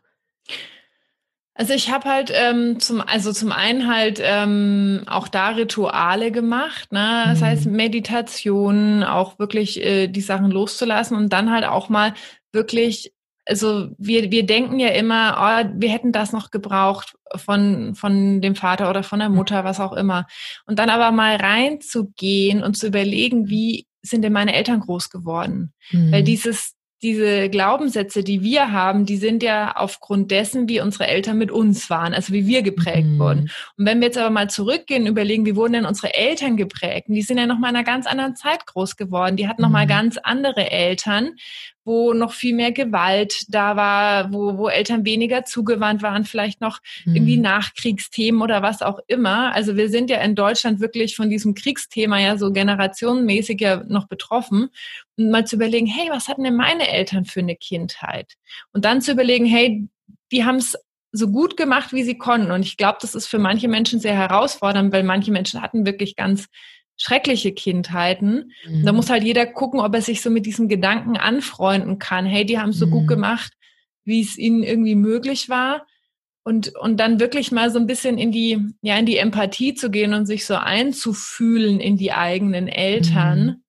[1.59, 6.93] Also ich habe halt ähm, zum, also zum einen halt ähm, auch da Rituale gemacht,
[6.93, 7.25] ne?
[7.27, 7.45] Das mhm.
[7.45, 12.15] heißt Meditation, auch wirklich äh, die Sachen loszulassen und dann halt auch mal
[12.53, 13.13] wirklich,
[13.45, 18.55] also wir, wir denken ja immer, oh, wir hätten das noch gebraucht von, von dem
[18.55, 20.29] Vater oder von der Mutter, was auch immer.
[20.65, 25.73] Und dann aber mal reinzugehen und zu überlegen, wie sind denn meine Eltern groß geworden?
[25.91, 26.13] Mhm.
[26.13, 31.39] Weil dieses diese Glaubenssätze, die wir haben, die sind ja aufgrund dessen, wie unsere Eltern
[31.39, 33.19] mit uns waren, also wie wir geprägt mhm.
[33.19, 33.41] wurden.
[33.77, 37.09] Und wenn wir jetzt aber mal zurückgehen, überlegen, wie wurden denn unsere Eltern geprägt?
[37.09, 39.37] Und die sind ja noch mal in einer ganz anderen Zeit groß geworden.
[39.37, 39.91] Die hatten noch mal mhm.
[39.91, 41.37] ganz andere Eltern
[41.89, 46.81] wo noch viel mehr Gewalt da war, wo, wo Eltern weniger zugewandt waren, vielleicht noch
[47.07, 47.17] mhm.
[47.17, 49.55] irgendwie Nachkriegsthemen oder was auch immer.
[49.55, 54.07] Also wir sind ja in Deutschland wirklich von diesem Kriegsthema ja so generationenmäßig ja noch
[54.07, 54.69] betroffen.
[55.17, 58.35] Und mal zu überlegen, hey, was hatten denn meine Eltern für eine Kindheit?
[58.73, 59.89] Und dann zu überlegen, hey,
[60.31, 60.77] die haben es
[61.11, 62.51] so gut gemacht, wie sie konnten.
[62.51, 66.17] Und ich glaube, das ist für manche Menschen sehr herausfordernd, weil manche Menschen hatten wirklich
[66.17, 66.49] ganz
[66.99, 68.53] schreckliche Kindheiten.
[68.67, 68.85] Mhm.
[68.85, 72.27] Da muss halt jeder gucken, ob er sich so mit diesem Gedanken anfreunden kann.
[72.27, 72.91] Hey, die haben es so mhm.
[72.91, 73.53] gut gemacht,
[74.05, 75.87] wie es ihnen irgendwie möglich war.
[76.43, 79.91] Und, und dann wirklich mal so ein bisschen in die, ja, in die Empathie zu
[79.91, 83.45] gehen und sich so einzufühlen in die eigenen Eltern.
[83.45, 83.65] Mhm.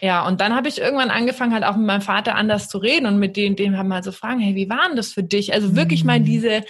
[0.00, 3.06] Ja, und dann habe ich irgendwann angefangen, halt auch mit meinem Vater anders zu reden
[3.06, 5.52] und mit denen, dem haben mal so fragen, hey, wie war denn das für dich?
[5.52, 6.24] Also wirklich mal mhm.
[6.24, 6.64] diese,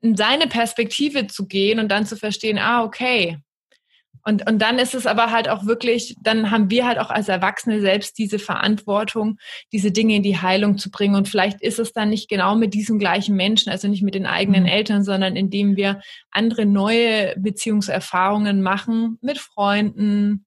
[0.00, 3.38] in seine Perspektive zu gehen und dann zu verstehen, ah, okay,
[4.28, 7.30] und, und dann ist es aber halt auch wirklich, dann haben wir halt auch als
[7.30, 9.38] Erwachsene selbst diese Verantwortung,
[9.72, 11.14] diese Dinge in die Heilung zu bringen.
[11.14, 14.26] Und vielleicht ist es dann nicht genau mit diesem gleichen Menschen, also nicht mit den
[14.26, 14.68] eigenen mhm.
[14.68, 20.44] Eltern, sondern indem wir andere neue Beziehungserfahrungen machen mit Freunden,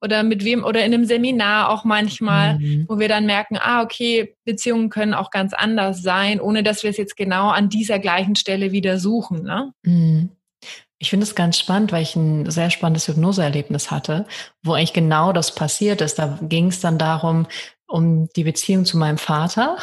[0.00, 2.86] oder mit wem oder in einem Seminar auch manchmal, mhm.
[2.88, 6.90] wo wir dann merken, ah, okay, Beziehungen können auch ganz anders sein, ohne dass wir
[6.90, 9.42] es jetzt genau an dieser gleichen Stelle wieder suchen.
[9.42, 9.72] Ne?
[9.82, 10.30] Mhm.
[10.98, 14.26] Ich finde es ganz spannend, weil ich ein sehr spannendes Hypnoseerlebnis hatte,
[14.62, 16.18] wo eigentlich genau das passiert ist.
[16.18, 17.46] Da ging es dann darum,
[17.86, 19.78] um die Beziehung zu meinem Vater.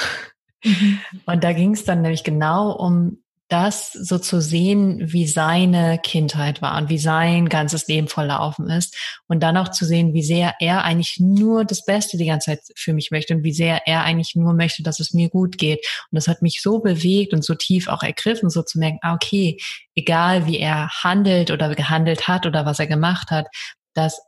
[0.64, 1.00] Mhm.
[1.26, 6.64] Und da ging es dann nämlich genau um das so zu sehen, wie seine Kindheit
[6.64, 10.56] war und wie sein ganzes Leben verlaufen ist und dann auch zu sehen, wie sehr
[10.60, 14.04] er eigentlich nur das Beste die ganze Zeit für mich möchte und wie sehr er
[14.04, 15.86] eigentlich nur möchte, dass es mir gut geht.
[16.12, 19.14] Und das hat mich so bewegt und so tief auch ergriffen, so zu merken, ah,
[19.14, 19.58] okay,
[19.94, 23.46] egal wie er handelt oder gehandelt hat oder was er gemacht hat,
[23.94, 24.20] dass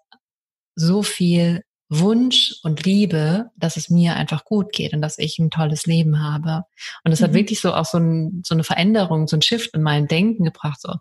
[0.75, 5.49] so viel Wunsch und Liebe, dass es mir einfach gut geht und dass ich ein
[5.49, 6.63] tolles Leben habe.
[7.03, 7.25] Und es mhm.
[7.25, 10.43] hat wirklich so auch so, ein, so eine Veränderung, so ein Shift in meinem Denken
[10.43, 10.81] gebracht.
[10.81, 10.95] So,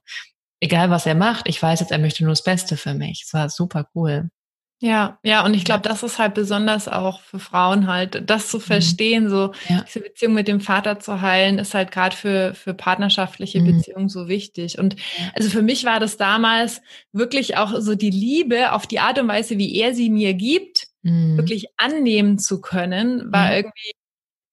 [0.60, 3.24] egal was er macht, ich weiß jetzt, er möchte nur das Beste für mich.
[3.26, 4.30] Es war super cool.
[4.78, 8.58] Ja, ja, und ich glaube, das ist halt besonders auch für Frauen halt, das zu
[8.58, 8.62] mhm.
[8.62, 9.82] verstehen, so ja.
[9.86, 13.78] diese Beziehung mit dem Vater zu heilen, ist halt gerade für, für partnerschaftliche mhm.
[13.78, 14.78] Beziehungen so wichtig.
[14.78, 14.96] Und
[15.34, 19.28] also für mich war das damals wirklich auch so die Liebe auf die Art und
[19.28, 21.38] Weise, wie er sie mir gibt, mhm.
[21.38, 23.92] wirklich annehmen zu können, war irgendwie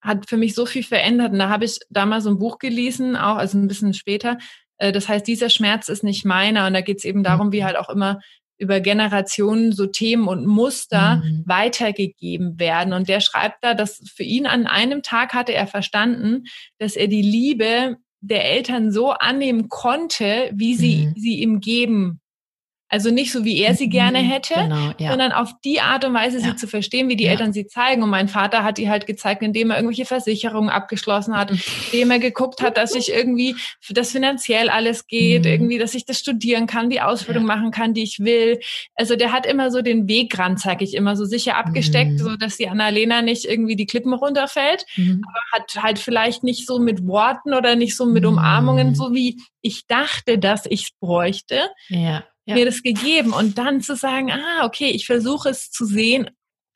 [0.03, 1.31] hat für mich so viel verändert.
[1.31, 4.37] Und da habe ich damals so ein Buch gelesen, auch also ein bisschen später.
[4.77, 6.67] Äh, das heißt, dieser Schmerz ist nicht meiner.
[6.67, 8.19] Und da geht es eben darum, wie halt auch immer
[8.63, 11.43] über Generationen so Themen und Muster mhm.
[11.45, 12.93] weitergegeben werden.
[12.93, 16.45] Und der schreibt da, dass für ihn an einem Tag hatte er verstanden,
[16.79, 21.13] dass er die Liebe der Eltern so annehmen konnte, wie sie mhm.
[21.17, 22.21] sie ihm geben
[22.93, 25.09] also nicht so, wie er sie gerne mhm, hätte, genau, ja.
[25.09, 26.43] sondern auf die Art und Weise, ja.
[26.43, 27.31] sie zu verstehen, wie die ja.
[27.31, 28.03] Eltern sie zeigen.
[28.03, 31.59] Und mein Vater hat die halt gezeigt, indem er irgendwelche Versicherungen abgeschlossen hat, mhm.
[31.91, 33.55] indem er geguckt hat, dass ich irgendwie,
[33.89, 35.49] dass finanziell alles geht, mhm.
[35.49, 38.59] irgendwie, dass ich das studieren kann, die Ausbildung machen kann, die ich will.
[38.93, 42.17] Also der hat immer so den Wegrand, sage ich immer, so sicher abgesteckt, mhm.
[42.19, 45.23] so dass die Annalena nicht irgendwie die Klippen runterfällt, mhm.
[45.27, 48.95] aber hat halt vielleicht nicht so mit Worten oder nicht so mit Umarmungen, mhm.
[48.95, 51.59] so wie ich dachte, dass ich es bräuchte.
[51.87, 52.55] Ja ja.
[52.55, 56.29] mir das gegeben und dann zu sagen, ah, okay, ich versuche es zu sehen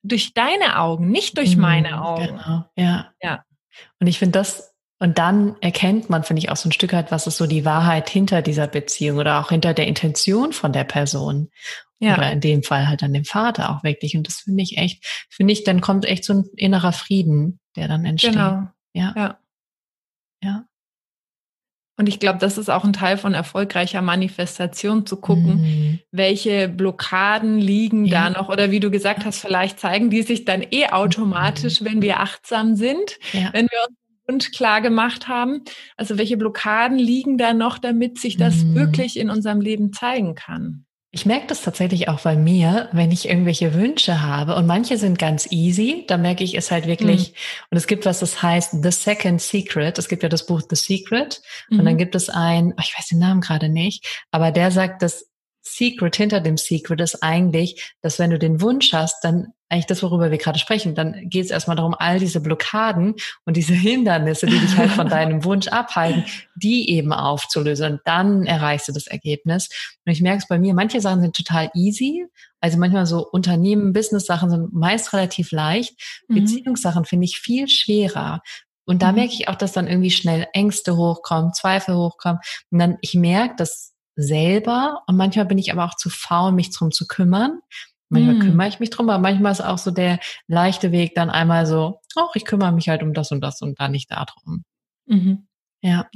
[0.03, 2.27] durch deine Augen, nicht durch mhm, meine Augen.
[2.27, 3.11] Genau, ja.
[3.21, 3.43] Ja.
[3.99, 7.11] Und ich finde das, und dann erkennt man, finde ich, auch so ein Stück weit,
[7.11, 10.85] was ist so die Wahrheit hinter dieser Beziehung oder auch hinter der Intention von der
[10.85, 11.51] Person.
[11.99, 12.15] Ja.
[12.15, 14.15] Oder in dem Fall halt an dem Vater auch wirklich.
[14.15, 17.87] Und das finde ich echt, finde ich, dann kommt echt so ein innerer Frieden, der
[17.87, 18.33] dann entsteht.
[18.33, 18.67] Genau.
[18.93, 19.13] Ja.
[19.15, 19.39] Ja.
[20.43, 20.66] ja.
[21.97, 25.99] Und ich glaube, das ist auch ein Teil von erfolgreicher Manifestation, zu gucken, mhm.
[26.11, 28.29] welche Blockaden liegen ja.
[28.29, 28.49] da noch.
[28.49, 31.85] Oder wie du gesagt hast, vielleicht zeigen die sich dann eh automatisch, mhm.
[31.85, 33.49] wenn wir achtsam sind, ja.
[33.51, 35.63] wenn wir uns Wunsch klar gemacht haben.
[35.95, 38.75] Also welche Blockaden liegen da noch, damit sich das mhm.
[38.75, 40.85] wirklich in unserem Leben zeigen kann?
[41.17, 45.17] Ich merke das tatsächlich auch bei mir, wenn ich irgendwelche Wünsche habe und manche sind
[45.17, 47.31] ganz easy, da merke ich es halt wirklich.
[47.31, 47.35] Mhm.
[47.71, 49.97] Und es gibt was, das heißt The Second Secret.
[49.97, 51.79] Es gibt ja das Buch The Secret mhm.
[51.79, 51.97] und dann mhm.
[51.97, 55.25] gibt es ein, oh, ich weiß den Namen gerade nicht, aber der sagt, das
[55.63, 60.01] Secret hinter dem Secret ist eigentlich, dass wenn du den Wunsch hast, dann eigentlich das,
[60.01, 64.45] worüber wir gerade sprechen, dann geht es erstmal darum, all diese Blockaden und diese Hindernisse,
[64.45, 66.23] die dich halt von deinem Wunsch abhalten,
[66.55, 67.93] die eben aufzulösen.
[67.93, 69.69] Und dann erreichst du das Ergebnis.
[70.05, 72.25] Und ich merke es bei mir, manche Sachen sind total easy.
[72.61, 75.95] Also manchmal so Unternehmen, Business-Sachen sind meist relativ leicht.
[76.27, 76.35] Mhm.
[76.35, 78.41] Beziehungssachen finde ich viel schwerer.
[78.85, 79.15] Und da mhm.
[79.15, 82.39] merke ich auch, dass dann irgendwie schnell Ängste hochkommen, Zweifel hochkommen.
[82.71, 86.75] Und dann, ich merke das selber und manchmal bin ich aber auch zu faul, mich
[86.75, 87.59] drum zu kümmern.
[88.09, 88.41] Manchmal hm.
[88.41, 91.99] kümmere ich mich drum, aber manchmal ist auch so der leichte Weg dann einmal so,
[92.15, 94.63] ach, ich kümmere mich halt um das und das und dann nicht darum.
[95.07, 95.47] Mhm.
[95.81, 96.07] Ja.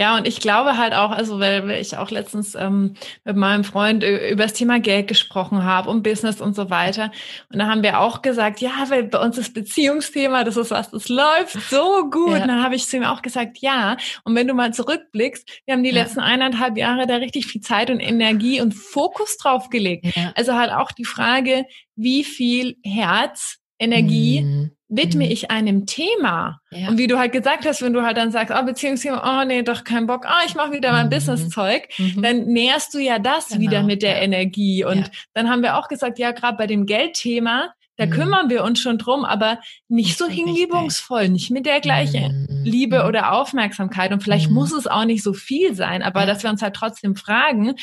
[0.00, 2.94] Ja, und ich glaube halt auch, also weil ich auch letztens ähm,
[3.26, 7.12] mit meinem Freund über das Thema Geld gesprochen habe und Business und so weiter.
[7.52, 10.90] Und da haben wir auch gesagt, ja, weil bei uns das Beziehungsthema, das ist was,
[10.90, 12.30] das läuft so gut.
[12.30, 12.40] Ja.
[12.40, 13.98] Und dann habe ich zu ihm auch gesagt, ja.
[14.24, 16.02] Und wenn du mal zurückblickst, wir haben die ja.
[16.02, 20.16] letzten eineinhalb Jahre da richtig viel Zeit und Energie und Fokus drauf gelegt.
[20.16, 20.32] Ja.
[20.34, 25.30] Also halt auch die Frage, wie viel Herz, Energie, mhm widme mhm.
[25.30, 26.60] ich einem Thema.
[26.70, 26.88] Ja.
[26.88, 29.62] Und wie du halt gesagt hast, wenn du halt dann sagst, oh, Beziehungsthema, oh nee,
[29.62, 31.10] doch kein Bock, oh, ich mache wieder mein mhm.
[31.10, 32.22] Business-Zeug, mhm.
[32.22, 33.60] dann näherst du ja das genau.
[33.60, 34.22] wieder mit der ja.
[34.22, 34.84] Energie.
[34.84, 35.12] Und ja.
[35.32, 38.10] dann haben wir auch gesagt, ja, gerade bei dem Geldthema, da mhm.
[38.10, 42.64] kümmern wir uns schon drum, aber nicht so hingebungsvoll, nicht mit der gleichen mhm.
[42.64, 43.08] Liebe mhm.
[43.08, 44.12] oder Aufmerksamkeit.
[44.12, 47.14] Und vielleicht muss es auch nicht so viel sein, aber dass wir uns halt trotzdem
[47.14, 47.74] fragen,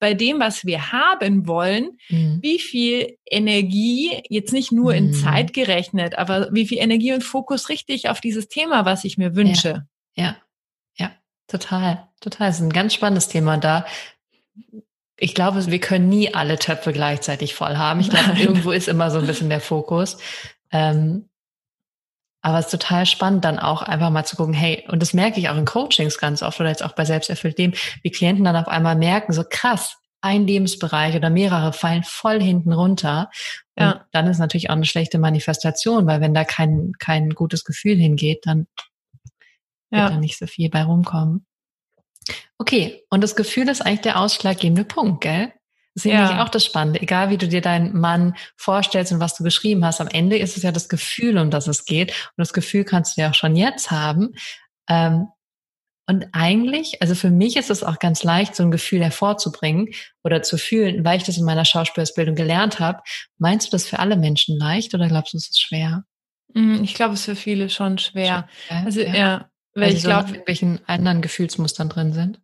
[0.00, 2.38] bei dem, was wir haben wollen, mhm.
[2.42, 5.12] wie viel Energie, jetzt nicht nur in mhm.
[5.12, 9.36] Zeit gerechnet, aber wie viel Energie und Fokus richtig auf dieses Thema, was ich mir
[9.36, 9.86] wünsche.
[10.16, 10.36] Ja, ja,
[10.96, 11.12] ja
[11.46, 12.48] total, total.
[12.48, 13.86] Das ist ein ganz spannendes Thema da.
[15.18, 18.00] ich glaube, wir können nie alle Töpfe gleichzeitig voll haben.
[18.00, 20.18] Ich glaube, irgendwo ist immer so ein bisschen der Fokus.
[20.72, 21.29] Ähm,
[22.42, 25.40] aber es ist total spannend, dann auch einfach mal zu gucken, hey, und das merke
[25.40, 27.72] ich auch in Coachings ganz oft oder jetzt auch bei selbsterfüllt dem,
[28.02, 32.72] wie Klienten dann auf einmal merken, so krass, ein Lebensbereich oder mehrere fallen voll hinten
[32.72, 33.30] runter.
[33.76, 34.06] Und ja.
[34.12, 38.40] dann ist natürlich auch eine schlechte Manifestation, weil wenn da kein, kein gutes Gefühl hingeht,
[38.44, 38.66] dann
[39.90, 40.04] ja.
[40.04, 41.46] wird da nicht so viel bei rumkommen.
[42.58, 45.52] Okay, und das Gefühl ist eigentlich der ausschlaggebende Punkt, gell?
[45.94, 46.22] Das ist ja.
[46.22, 47.02] nämlich auch das Spannende.
[47.02, 50.56] Egal wie du dir deinen Mann vorstellst und was du geschrieben hast, am Ende ist
[50.56, 52.10] es ja das Gefühl, um das es geht.
[52.10, 54.34] Und das Gefühl kannst du ja auch schon jetzt haben.
[54.88, 55.28] Ähm,
[56.06, 59.90] und eigentlich, also für mich ist es auch ganz leicht, so ein Gefühl hervorzubringen
[60.24, 63.00] oder zu fühlen, weil ich das in meiner Schauspielausbildung gelernt habe.
[63.38, 66.04] Meinst du das für alle Menschen leicht oder glaubst du, es ist schwer?
[66.52, 68.48] Mm, ich glaube, es ist für viele schon schwer.
[68.66, 72.40] schwer also ja, ja weil, weil ich glaube, so welchen anderen Gefühlsmustern drin sind.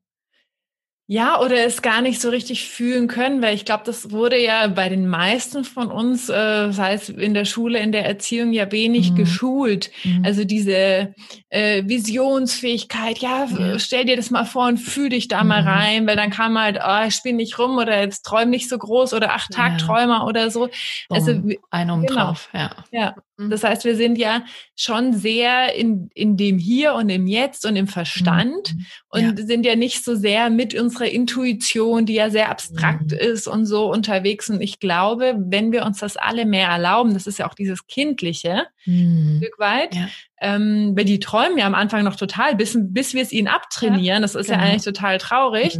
[1.08, 4.66] Ja, oder es gar nicht so richtig fühlen können, weil ich glaube, das wurde ja
[4.66, 8.72] bei den meisten von uns, äh, sei es in der Schule, in der Erziehung, ja
[8.72, 9.14] wenig mhm.
[9.14, 9.92] geschult.
[10.02, 10.24] Mhm.
[10.24, 11.14] Also diese
[11.48, 15.48] äh, Visionsfähigkeit, ja, ja, stell dir das mal vor und fühl dich da mhm.
[15.48, 18.68] mal rein, weil dann kam halt, oh, ich spiel nicht rum oder jetzt träum nicht
[18.68, 20.24] so groß oder acht Tagträumer ja.
[20.24, 20.68] oder so.
[21.08, 21.40] Also
[21.70, 22.14] ein um genau.
[22.24, 22.70] drauf, ja.
[22.90, 23.14] Ja.
[23.38, 24.44] Das heißt, wir sind ja
[24.74, 28.86] schon sehr in, in dem Hier und im Jetzt und im Verstand mhm.
[29.10, 29.46] und ja.
[29.46, 33.18] sind ja nicht so sehr mit unserer Intuition, die ja sehr abstrakt mhm.
[33.18, 34.48] ist und so unterwegs.
[34.48, 37.86] Und ich glaube, wenn wir uns das alle mehr erlauben, das ist ja auch dieses
[37.86, 39.34] Kindliche, mhm.
[39.34, 40.08] ein Stück weit, ja.
[40.40, 44.02] ähm, weil die träumen ja am Anfang noch total, bis, bis wir es ihnen abtrainieren.
[44.02, 44.60] Ja, das ist genau.
[44.60, 45.78] ja eigentlich total traurig.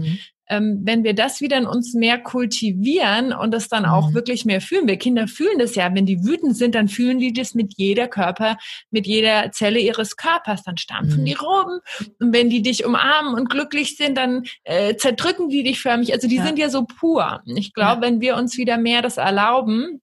[0.49, 4.15] Ähm, wenn wir das wieder in uns mehr kultivieren und das dann auch mhm.
[4.15, 4.87] wirklich mehr fühlen.
[4.87, 5.93] Wir Kinder fühlen das ja.
[5.95, 8.57] Wenn die wütend sind, dann fühlen die das mit jeder Körper,
[8.91, 10.63] mit jeder Zelle ihres Körpers.
[10.63, 11.25] Dann stampfen mhm.
[11.25, 11.81] die rum.
[12.21, 16.13] Und wenn die dich umarmen und glücklich sind, dann äh, zerdrücken die dich förmlich.
[16.13, 16.45] Also die ja.
[16.45, 17.43] sind ja so pur.
[17.47, 18.09] Ich glaube, ja.
[18.09, 20.01] wenn wir uns wieder mehr das erlauben,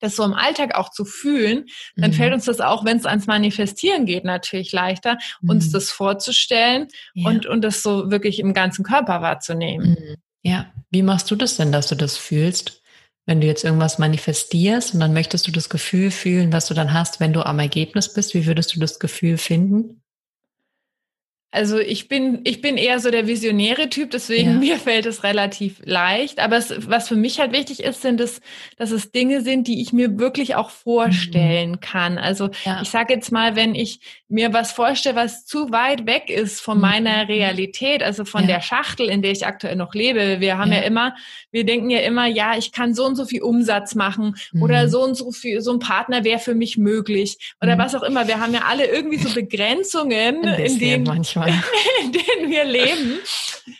[0.00, 2.14] das so im Alltag auch zu fühlen, dann mhm.
[2.14, 5.50] fällt uns das auch, wenn es ans Manifestieren geht, natürlich leichter, mhm.
[5.50, 7.28] uns das vorzustellen ja.
[7.28, 9.90] und, und das so wirklich im ganzen Körper wahrzunehmen.
[9.90, 10.16] Mhm.
[10.42, 12.82] Ja, wie machst du das denn, dass du das fühlst?
[13.26, 16.92] Wenn du jetzt irgendwas manifestierst und dann möchtest du das Gefühl fühlen, was du dann
[16.92, 20.02] hast, wenn du am Ergebnis bist, wie würdest du das Gefühl finden?
[21.52, 24.58] Also ich bin, ich bin eher so der visionäre Typ, deswegen ja.
[24.58, 26.38] mir fällt es relativ leicht.
[26.38, 28.40] Aber es, was für mich halt wichtig ist, sind es,
[28.76, 31.80] dass es Dinge sind, die ich mir wirklich auch vorstellen mhm.
[31.80, 32.18] kann.
[32.18, 32.80] Also ja.
[32.82, 36.76] ich sage jetzt mal, wenn ich mir was vorstelle, was zu weit weg ist von
[36.76, 36.82] mhm.
[36.82, 38.48] meiner Realität, also von ja.
[38.48, 40.40] der Schachtel, in der ich aktuell noch lebe.
[40.40, 40.80] Wir haben ja.
[40.80, 41.14] immer,
[41.50, 44.62] wir denken ja immer, ja, ich kann so und so viel Umsatz machen mhm.
[44.62, 47.80] oder so und so viel, so ein Partner wäre für mich möglich oder mhm.
[47.80, 48.28] was auch immer.
[48.28, 51.62] Wir haben ja alle irgendwie so Begrenzungen, in denen manchmal manchmal.
[52.04, 53.18] in denen wir leben,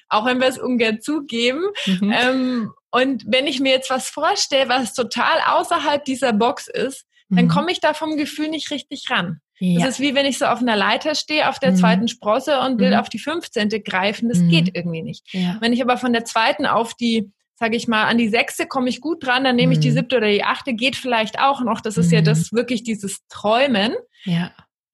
[0.08, 1.62] auch wenn wir es ungern zugeben.
[1.86, 2.12] Mhm.
[2.12, 7.44] Ähm, und wenn ich mir jetzt was vorstelle, was total außerhalb dieser Box ist, dann
[7.44, 7.50] mhm.
[7.50, 9.40] komme ich da vom Gefühl nicht richtig ran.
[9.60, 9.80] Ja.
[9.80, 11.76] Das ist wie wenn ich so auf einer Leiter stehe, auf der mhm.
[11.76, 12.96] zweiten Sprosse und will mhm.
[12.96, 13.68] auf die 15.
[13.84, 14.28] greifen.
[14.28, 14.48] Das mhm.
[14.48, 15.32] geht irgendwie nicht.
[15.32, 15.58] Ja.
[15.60, 18.88] Wenn ich aber von der zweiten auf die, sage ich mal, an die sechste komme
[18.88, 19.94] ich gut dran, dann nehme ich die mhm.
[19.94, 21.82] siebte oder die achte, geht vielleicht auch noch.
[21.82, 23.92] Das ist ja das wirklich dieses Träumen.
[24.24, 24.50] Ja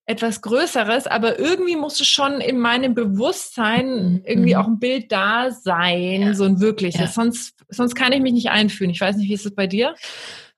[0.09, 4.23] etwas Größeres, aber irgendwie muss es schon in meinem Bewusstsein mhm.
[4.25, 4.61] irgendwie mhm.
[4.61, 6.35] auch ein Bild da sein, ja.
[6.35, 7.15] so ein wirkliches.
[7.15, 8.93] Sonst, sonst kann ich mich nicht einfühlen.
[8.93, 9.97] Ich weiß nicht, wie ist es bei dir?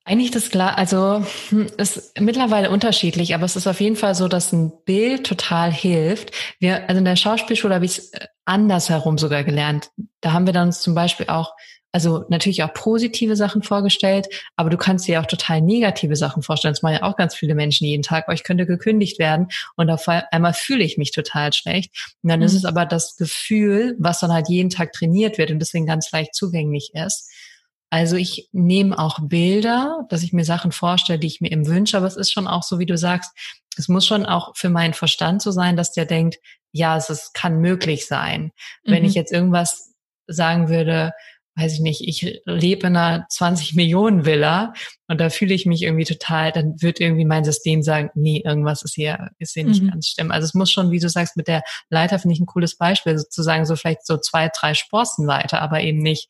[0.09, 4.27] Eigentlich das klar, also hm, ist mittlerweile unterschiedlich, aber es ist auf jeden Fall so,
[4.27, 6.31] dass ein Bild total hilft.
[6.57, 9.91] Wir, also in der Schauspielschule habe ich es äh, andersherum sogar gelernt.
[10.21, 11.53] Da haben wir dann zum Beispiel auch
[11.91, 16.73] also natürlich auch positive Sachen vorgestellt, aber du kannst dir auch total negative Sachen vorstellen.
[16.73, 18.29] Das machen ja auch ganz viele Menschen jeden Tag.
[18.29, 21.91] Euch könnte gekündigt werden und auf einmal fühle ich mich total schlecht.
[22.23, 22.45] Und dann mhm.
[22.47, 26.11] ist es aber das Gefühl, was dann halt jeden Tag trainiert wird und deswegen ganz
[26.11, 27.29] leicht zugänglich ist.
[27.89, 31.97] Also ich nehme auch Bilder, dass ich mir Sachen vorstelle, die ich mir eben wünsche,
[31.97, 33.31] aber es ist schon auch so, wie du sagst,
[33.77, 36.37] es muss schon auch für meinen Verstand so sein, dass der denkt,
[36.71, 38.51] ja, es ist, kann möglich sein.
[38.83, 38.91] Mhm.
[38.91, 39.93] Wenn ich jetzt irgendwas
[40.27, 41.13] sagen würde,
[41.55, 44.73] weiß ich nicht, ich lebe in einer 20 Millionen Villa
[45.07, 48.83] und da fühle ich mich irgendwie total, dann wird irgendwie mein System sagen, nee, irgendwas
[48.83, 49.91] ist hier, ist hier nicht mhm.
[49.91, 50.31] ganz stimmen.
[50.31, 53.17] Also es muss schon, wie du sagst, mit der Leiter finde ich ein cooles Beispiel,
[53.17, 56.29] sozusagen so vielleicht so zwei, drei Sprossen weiter, aber eben nicht,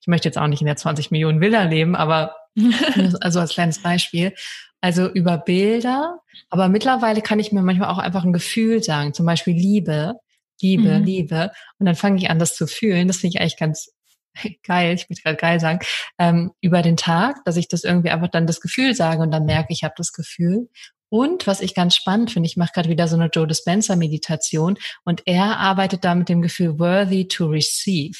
[0.00, 2.36] ich möchte jetzt auch nicht in der 20 Millionen Villa leben, aber
[3.20, 4.34] also als kleines Beispiel.
[4.82, 9.26] Also über Bilder, aber mittlerweile kann ich mir manchmal auch einfach ein Gefühl sagen, zum
[9.26, 10.14] Beispiel Liebe,
[10.62, 11.04] Liebe, mhm.
[11.04, 11.50] Liebe.
[11.78, 13.06] Und dann fange ich an, das zu fühlen.
[13.06, 13.90] Das finde ich eigentlich ganz
[14.66, 15.80] geil, ich möchte gerade geil sagen,
[16.18, 19.44] ähm, über den Tag, dass ich das irgendwie einfach dann das Gefühl sage und dann
[19.44, 20.68] merke, ich habe das Gefühl.
[21.10, 24.78] Und was ich ganz spannend finde, ich mache gerade wieder so eine Joe Dispenza Meditation
[25.04, 28.16] und er arbeitet da mit dem Gefühl worthy to receive.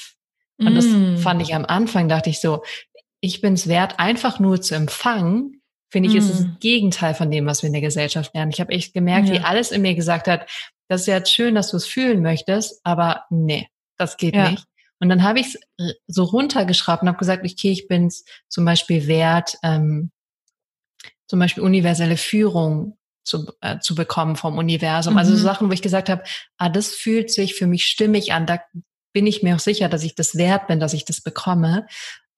[0.67, 1.17] Und das mm.
[1.17, 2.63] fand ich am Anfang, dachte ich so,
[3.21, 6.19] ich bin es wert, einfach nur zu empfangen, finde ich, mm.
[6.19, 8.53] ist es das Gegenteil von dem, was wir in der Gesellschaft lernen.
[8.53, 9.35] Ich habe echt gemerkt, ja.
[9.35, 10.49] wie alles in mir gesagt hat,
[10.89, 14.51] das ist jetzt schön, dass du es fühlen möchtest, aber nee, das geht ja.
[14.51, 14.65] nicht.
[14.99, 15.59] Und dann habe ich es
[16.07, 20.11] so runtergeschraubt und habe gesagt, okay, ich bin es zum Beispiel wert, ähm,
[21.27, 25.15] zum Beispiel universelle Führung zu, äh, zu bekommen vom Universum.
[25.15, 25.19] Mhm.
[25.19, 25.45] Also so mhm.
[25.45, 26.25] Sachen, wo ich gesagt habe,
[26.59, 28.61] ah, das fühlt sich für mich stimmig an, da
[29.13, 31.87] bin ich mir auch sicher, dass ich das wert bin, dass ich das bekomme.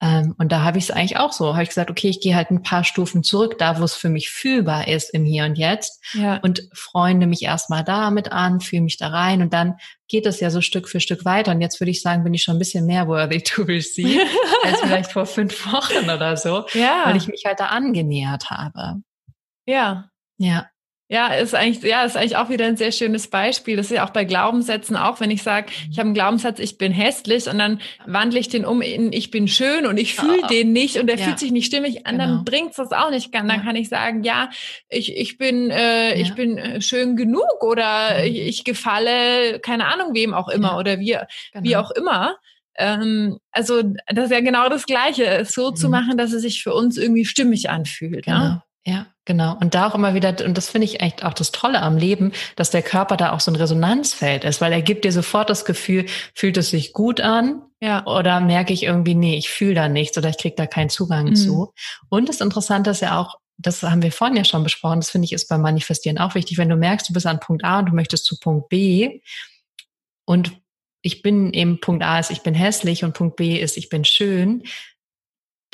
[0.03, 2.35] Ähm, und da habe ich es eigentlich auch so, habe ich gesagt, okay, ich gehe
[2.35, 5.57] halt ein paar Stufen zurück, da wo es für mich fühlbar ist im Hier und
[5.57, 6.39] Jetzt ja.
[6.39, 9.77] und freunde mich erstmal damit an, fühle mich da rein und dann
[10.09, 11.53] geht es ja so Stück für Stück weiter.
[11.53, 14.27] Und jetzt würde ich sagen, bin ich schon ein bisschen mehr worthy to receive
[14.65, 17.03] als vielleicht vor fünf Wochen oder so, ja.
[17.05, 19.03] weil ich mich halt da angenähert habe.
[19.67, 20.11] Ja.
[20.39, 20.67] Ja.
[21.13, 23.77] Ja, ist eigentlich, ja, ist eigentlich auch wieder ein sehr schönes Beispiel.
[23.77, 26.79] Das ist ja auch bei Glaubenssätzen auch, wenn ich sage, ich habe einen Glaubenssatz, ich
[26.79, 30.41] bin hässlich und dann wandle ich den um in ich bin schön und ich fühle
[30.45, 31.27] oh, den nicht und der ja.
[31.27, 32.37] fühlt sich nicht stimmig an, genau.
[32.37, 33.35] dann bringt's das auch nicht.
[33.35, 33.59] Dann ja.
[33.59, 34.49] kann ich sagen, ja,
[34.89, 36.23] ich, ich bin, äh, ja.
[36.23, 38.25] ich bin äh, schön genug oder mhm.
[38.25, 41.19] ich, ich, gefalle, keine Ahnung, wem auch immer oder wie,
[41.53, 41.63] genau.
[41.63, 42.37] wie auch immer.
[42.79, 45.77] Ähm, also das ist ja genau das Gleiche, so mhm.
[45.77, 48.25] zu machen, dass es sich für uns irgendwie stimmig anfühlt.
[48.25, 48.39] Genau.
[48.39, 48.63] Ne?
[48.85, 49.57] Ja, genau.
[49.61, 52.33] Und da auch immer wieder, und das finde ich echt auch das Tolle am Leben,
[52.57, 55.65] dass der Körper da auch so ein Resonanzfeld ist, weil er gibt dir sofort das
[55.65, 57.63] Gefühl, fühlt es sich gut an?
[57.81, 58.05] Ja.
[58.07, 61.27] Oder merke ich irgendwie, nee, ich fühle da nichts oder ich kriege da keinen Zugang
[61.27, 61.37] mhm.
[61.37, 61.73] zu.
[62.09, 65.27] Und das Interessante ist ja auch, das haben wir vorhin ja schon besprochen, das finde
[65.27, 67.91] ich ist beim Manifestieren auch wichtig, wenn du merkst, du bist an Punkt A und
[67.91, 69.21] du möchtest zu Punkt B
[70.25, 70.53] und
[71.03, 74.05] ich bin eben Punkt A ist, ich bin hässlich und Punkt B ist, ich bin
[74.05, 74.65] schön,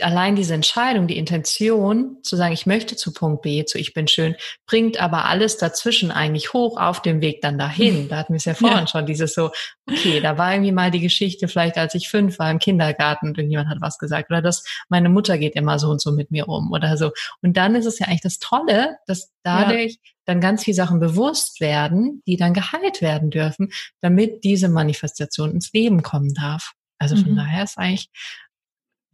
[0.02, 4.08] allein diese Entscheidung, die Intention zu sagen, ich möchte zu Punkt B, zu ich bin
[4.08, 8.08] schön, bringt aber alles dazwischen eigentlich hoch auf dem Weg dann dahin.
[8.08, 8.86] Da hatten wir es ja vorhin ja.
[8.86, 9.50] schon, dieses so,
[9.88, 13.38] okay, da war irgendwie mal die Geschichte, vielleicht als ich fünf war im Kindergarten und
[13.38, 16.48] irgendjemand hat was gesagt oder dass meine Mutter geht immer so und so mit mir
[16.48, 17.10] um oder so.
[17.42, 20.10] Und dann ist es ja eigentlich das Tolle, dass dadurch ja.
[20.26, 25.72] dann ganz viele Sachen bewusst werden, die dann geheilt werden dürfen, damit diese Manifestation ins
[25.72, 26.72] Leben kommen darf.
[26.98, 27.36] Also von mhm.
[27.36, 28.10] daher ist eigentlich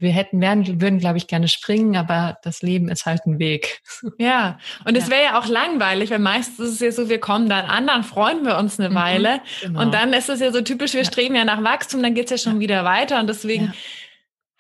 [0.05, 3.81] wir hätten, werden, würden, glaube ich, gerne springen, aber das Leben ist halt ein Weg.
[4.19, 7.49] Ja, und es wäre ja auch langweilig, weil meistens ist es ja so, wir kommen
[7.49, 9.83] dann an, dann freuen wir uns eine mhm, Weile genau.
[9.83, 11.11] und dann ist es ja so typisch, wir ja.
[11.11, 12.61] streben ja nach Wachstum, dann geht's ja schon ja.
[12.61, 13.73] wieder weiter und deswegen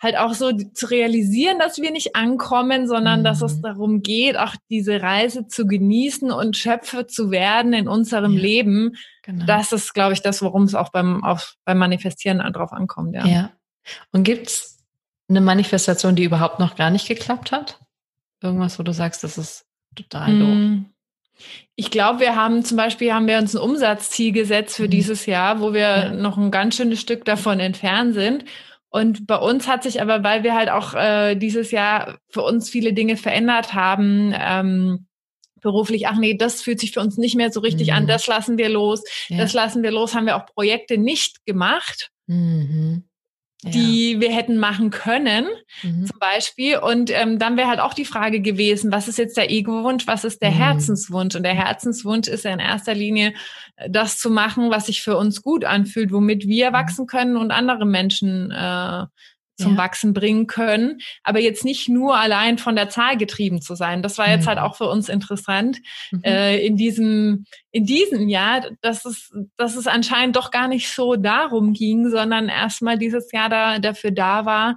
[0.05, 3.25] halt auch so zu realisieren, dass wir nicht ankommen, sondern mhm.
[3.25, 3.63] dass es mhm.
[3.63, 8.93] darum geht, auch diese Reise zu genießen und Schöpfe zu werden in unserem Leben.
[9.23, 9.47] Genau.
[9.47, 13.15] Das ist, glaube ich, das, worum es auch beim, auf, beim Manifestieren drauf ankommt.
[13.15, 13.27] Ja.
[13.27, 13.51] ja.
[14.13, 14.74] Und gibt's
[15.37, 17.81] eine Manifestation, die überhaupt noch gar nicht geklappt hat?
[18.43, 20.41] Irgendwas, wo du sagst, das ist total mm.
[20.41, 20.91] doof.
[21.77, 24.91] Ich glaube, wir haben zum Beispiel haben wir uns ein Umsatzziel gesetzt für mhm.
[24.91, 26.13] dieses Jahr, wo wir ja.
[26.13, 28.45] noch ein ganz schönes Stück davon entfernt sind.
[28.89, 32.71] Und bei uns hat sich aber, weil wir halt auch äh, dieses Jahr für uns
[32.71, 35.07] viele Dinge verändert haben, ähm,
[35.61, 37.95] beruflich, ach nee, das fühlt sich für uns nicht mehr so richtig mhm.
[37.95, 39.39] an, das lassen wir los, ja.
[39.39, 42.11] das lassen wir los, haben wir auch Projekte nicht gemacht.
[42.29, 43.03] Mhm
[43.65, 44.21] die ja.
[44.21, 45.47] wir hätten machen können,
[45.83, 46.07] mhm.
[46.07, 46.79] zum Beispiel.
[46.79, 50.25] Und ähm, dann wäre halt auch die Frage gewesen, was ist jetzt der Ego-Wunsch, was
[50.25, 50.57] ist der mhm.
[50.57, 51.35] Herzenswunsch?
[51.35, 53.35] Und der Herzenswunsch ist ja in erster Linie,
[53.77, 56.75] äh, das zu machen, was sich für uns gut anfühlt, womit wir mhm.
[56.75, 59.05] wachsen können und andere Menschen äh,
[59.57, 59.79] zum ja.
[59.79, 64.03] Wachsen bringen können, aber jetzt nicht nur allein von der Zahl getrieben zu sein.
[64.03, 64.63] Das war jetzt halt mhm.
[64.63, 65.79] halt auch für uns interessant
[66.11, 66.23] mhm.
[66.25, 71.17] äh, in diesem in diesem Jahr, dass es dass es anscheinend doch gar nicht so
[71.17, 74.77] darum ging, sondern erstmal dieses Jahr da dafür da war,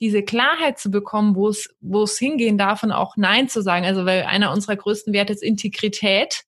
[0.00, 3.84] diese Klarheit zu bekommen, wo es wo es hingehen darf und auch Nein zu sagen.
[3.84, 6.44] Also weil einer unserer größten Werte ist Integrität.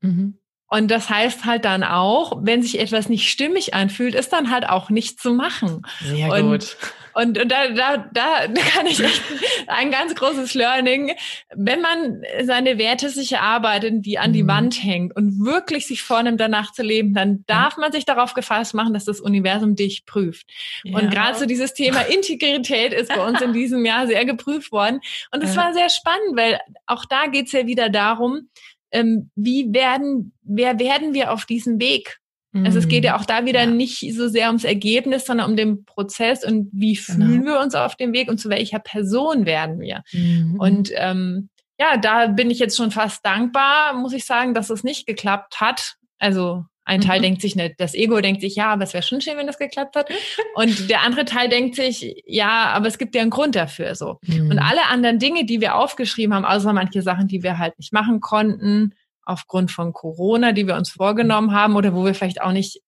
[0.00, 0.38] Mhm.
[0.72, 4.66] Und das heißt halt dann auch, wenn sich etwas nicht stimmig anfühlt, ist dann halt
[4.66, 5.82] auch nicht zu machen.
[6.02, 6.76] Sehr und, gut.
[7.12, 9.22] Und, und da, da, da kann ich echt
[9.66, 11.12] ein ganz großes Learning,
[11.54, 14.48] wenn man seine Werte sich erarbeitet, die an die mhm.
[14.48, 18.72] Wand hängt und wirklich sich vornimmt, danach zu leben, dann darf man sich darauf gefasst
[18.72, 20.46] machen, dass das Universum dich prüft.
[20.84, 20.98] Ja.
[20.98, 25.00] Und gerade so dieses Thema Integrität ist bei uns in diesem Jahr sehr geprüft worden.
[25.32, 25.64] Und es ja.
[25.64, 28.48] war sehr spannend, weil auch da geht's ja wieder darum,
[28.92, 32.18] ähm, wie werden, wer werden wir auf diesem Weg?
[32.52, 32.66] Mhm.
[32.66, 33.20] Also es geht ja mhm.
[33.20, 33.66] auch da wieder ja.
[33.66, 37.26] nicht so sehr ums Ergebnis, sondern um den Prozess und wie genau.
[37.26, 40.02] fühlen wir uns auf dem Weg und zu welcher Person werden wir.
[40.12, 40.56] Mhm.
[40.58, 41.48] Und ähm,
[41.78, 45.60] ja, da bin ich jetzt schon fast dankbar, muss ich sagen, dass es nicht geklappt
[45.60, 45.94] hat.
[46.18, 47.22] Also ein Teil mhm.
[47.22, 49.58] denkt sich, ne, das Ego denkt sich, ja, aber es wäre schon schön, wenn das
[49.58, 50.10] geklappt hat.
[50.54, 54.18] Und der andere Teil denkt sich, ja, aber es gibt ja einen Grund dafür so.
[54.22, 54.50] Mhm.
[54.50, 57.92] Und alle anderen Dinge, die wir aufgeschrieben haben, außer manche Sachen, die wir halt nicht
[57.92, 62.52] machen konnten, aufgrund von Corona, die wir uns vorgenommen haben oder wo wir vielleicht auch
[62.52, 62.80] nicht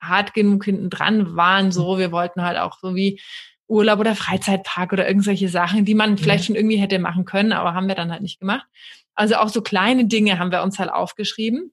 [0.00, 1.70] hart genug hinten dran waren.
[1.70, 3.20] So, wir wollten halt auch so wie
[3.68, 7.74] Urlaub oder Freizeitpark oder irgendwelche Sachen, die man vielleicht schon irgendwie hätte machen können, aber
[7.74, 8.66] haben wir dann halt nicht gemacht.
[9.14, 11.72] Also auch so kleine Dinge haben wir uns halt aufgeschrieben.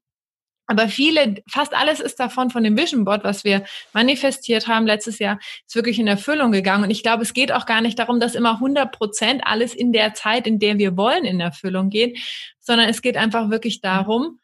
[0.67, 3.63] Aber viele, fast alles ist davon von dem Vision Board, was wir
[3.93, 6.85] manifestiert haben letztes Jahr, ist wirklich in Erfüllung gegangen.
[6.85, 9.91] Und ich glaube, es geht auch gar nicht darum, dass immer 100 Prozent alles in
[9.91, 12.17] der Zeit, in der wir wollen, in Erfüllung geht,
[12.59, 14.39] sondern es geht einfach wirklich darum,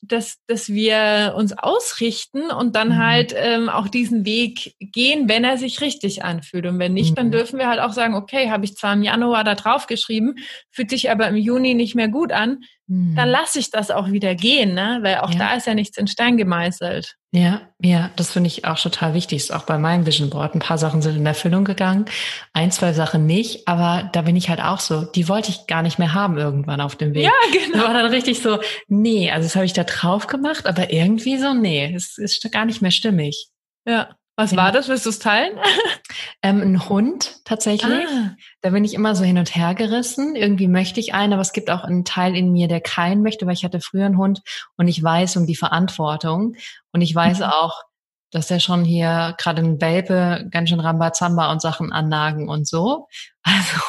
[0.00, 2.98] dass, dass wir uns ausrichten und dann mhm.
[2.98, 6.66] halt ähm, auch diesen Weg gehen, wenn er sich richtig anfühlt.
[6.66, 7.14] Und wenn nicht, mhm.
[7.16, 10.36] dann dürfen wir halt auch sagen, okay, habe ich zwar im Januar da drauf geschrieben,
[10.70, 12.60] fühlt sich aber im Juni nicht mehr gut an,
[12.90, 15.00] dann lasse ich das auch wieder gehen, ne?
[15.02, 15.38] weil auch ja.
[15.38, 17.16] da ist ja nichts in Stein gemeißelt.
[17.32, 19.36] Ja, ja, das finde ich auch total wichtig.
[19.36, 20.54] Ist auch bei meinem Vision Board.
[20.54, 22.06] Ein paar Sachen sind in Erfüllung gegangen,
[22.54, 25.82] ein, zwei Sachen nicht, aber da bin ich halt auch so, die wollte ich gar
[25.82, 27.24] nicht mehr haben irgendwann auf dem Weg.
[27.24, 27.76] Ja, genau.
[27.76, 31.36] Da war dann richtig so, nee, also das habe ich da drauf gemacht, aber irgendwie
[31.36, 33.48] so, nee, es ist gar nicht mehr stimmig.
[33.86, 34.17] Ja.
[34.38, 34.86] Was war das?
[34.86, 35.58] Willst du es teilen?
[36.40, 38.06] Ähm, ein Hund tatsächlich.
[38.08, 38.36] Ah.
[38.60, 40.36] Da bin ich immer so hin und her gerissen.
[40.36, 43.44] Irgendwie möchte ich einen, aber es gibt auch einen Teil in mir, der keinen möchte,
[43.44, 44.42] weil ich hatte früher einen Hund
[44.76, 46.54] und ich weiß um die Verantwortung.
[46.92, 47.46] Und ich weiß mhm.
[47.46, 47.82] auch,
[48.30, 53.08] dass der schon hier gerade ein Welpe ganz schön Rambazamba und Sachen annagen und so.
[53.42, 53.80] Also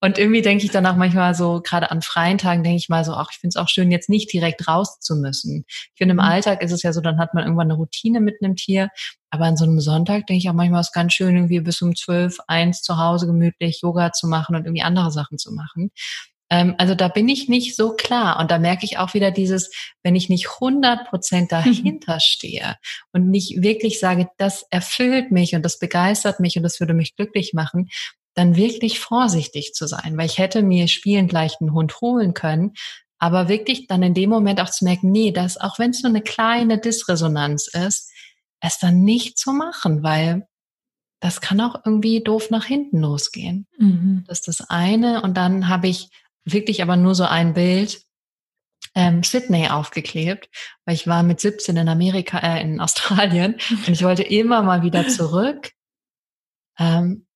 [0.00, 3.12] und irgendwie denke ich danach manchmal so, gerade an freien Tagen denke ich mal so,
[3.12, 5.64] ach, ich finde es auch schön, jetzt nicht direkt raus zu müssen.
[5.68, 6.24] Ich finde, im mhm.
[6.24, 8.88] Alltag ist es ja so, dann hat man irgendwann eine Routine mit einem Tier.
[9.30, 11.82] Aber an so einem Sonntag denke ich auch manchmal, es ist ganz schön, irgendwie bis
[11.82, 15.90] um zwölf, eins zu Hause gemütlich Yoga zu machen und irgendwie andere Sachen zu machen.
[16.50, 18.38] Ähm, also da bin ich nicht so klar.
[18.40, 19.70] Und da merke ich auch wieder dieses,
[20.02, 22.76] wenn ich nicht 100 Prozent dahinter stehe
[23.12, 27.16] und nicht wirklich sage, das erfüllt mich und das begeistert mich und das würde mich
[27.16, 27.88] glücklich machen,
[28.38, 32.74] dann wirklich vorsichtig zu sein, weil ich hätte mir spielend leicht einen Hund holen können,
[33.18, 36.10] aber wirklich dann in dem Moment auch zu merken, nee, das, auch wenn es nur
[36.10, 38.12] eine kleine Disresonanz ist,
[38.60, 40.46] es dann nicht zu machen, weil
[41.20, 43.66] das kann auch irgendwie doof nach hinten losgehen.
[43.76, 44.24] Mhm.
[44.28, 45.22] Das ist das eine.
[45.22, 46.08] Und dann habe ich
[46.44, 48.00] wirklich aber nur so ein Bild
[48.94, 50.48] ähm, Sydney aufgeklebt,
[50.84, 54.82] weil ich war mit 17 in Amerika, äh, in Australien und ich wollte immer mal
[54.82, 55.72] wieder zurück.
[56.78, 57.26] Ähm,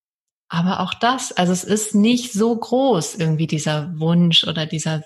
[0.52, 5.02] aber auch das, also es ist nicht so groß irgendwie dieser Wunsch oder dieser,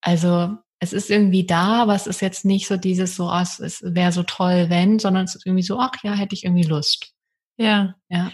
[0.00, 3.82] also es ist irgendwie da, aber es ist jetzt nicht so dieses so, oh, es
[3.84, 7.12] wäre so toll, wenn, sondern es ist irgendwie so, ach ja, hätte ich irgendwie Lust.
[7.56, 7.94] Ja.
[8.08, 8.32] Ja.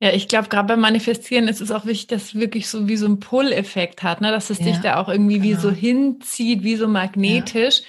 [0.00, 2.96] Ja, ich glaube, gerade beim Manifestieren ist es auch wichtig, dass es wirklich so wie
[2.96, 4.30] so ein Pull-Effekt hat, ne?
[4.30, 5.44] dass es ja, dich da auch irgendwie genau.
[5.44, 7.80] wie so hinzieht, wie so magnetisch.
[7.80, 7.86] Ja.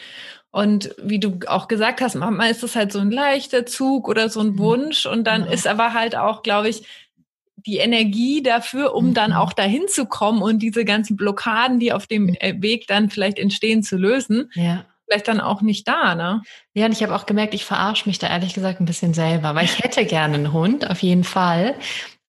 [0.52, 4.28] Und wie du auch gesagt hast, manchmal ist es halt so ein leichter Zug oder
[4.28, 4.58] so ein mhm.
[4.58, 5.06] Wunsch.
[5.06, 5.54] Und dann genau.
[5.54, 6.84] ist aber halt auch, glaube ich,
[7.66, 9.14] die Energie dafür, um mhm.
[9.14, 12.38] dann auch dahin zu kommen und diese ganzen Blockaden, die auf dem mhm.
[12.40, 14.52] äh, Weg dann vielleicht entstehen, zu lösen.
[14.54, 14.86] Ja.
[15.08, 16.44] Vielleicht dann auch nicht da, ne?
[16.76, 19.56] Ja, und ich habe auch gemerkt, ich verarsche mich da ehrlich gesagt ein bisschen selber,
[19.56, 21.76] weil ich hätte gerne einen Hund, auf jeden Fall.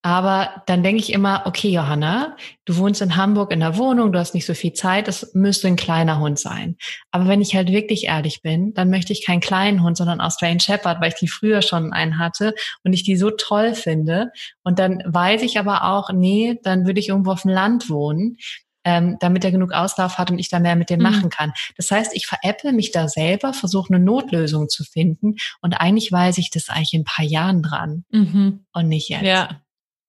[0.03, 2.35] Aber dann denke ich immer, okay, Johanna,
[2.65, 5.69] du wohnst in Hamburg in der Wohnung, du hast nicht so viel Zeit, es müsste
[5.69, 6.77] ein kleiner Hund sein.
[7.11, 10.61] Aber wenn ich halt wirklich ehrlich bin, dann möchte ich keinen kleinen Hund, sondern Australian
[10.61, 14.31] Shepherd, weil ich die früher schon einen hatte und ich die so toll finde.
[14.63, 18.39] Und dann weiß ich aber auch, nee, dann würde ich irgendwo auf dem Land wohnen.
[18.83, 21.03] Ähm, damit er genug Auslauf hat und ich da mehr mit dem mhm.
[21.03, 21.53] machen kann.
[21.77, 26.39] Das heißt, ich veräpple mich da selber, versuche eine Notlösung zu finden und eigentlich weiß
[26.39, 28.65] ich das eigentlich in ein paar Jahren dran mhm.
[28.73, 29.25] und nicht jetzt.
[29.25, 29.61] Ja,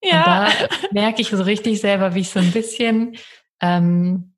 [0.04, 0.45] ja.
[0.45, 3.18] Und da merke ich so richtig selber, wie ich so ein bisschen,
[3.62, 4.34] ähm,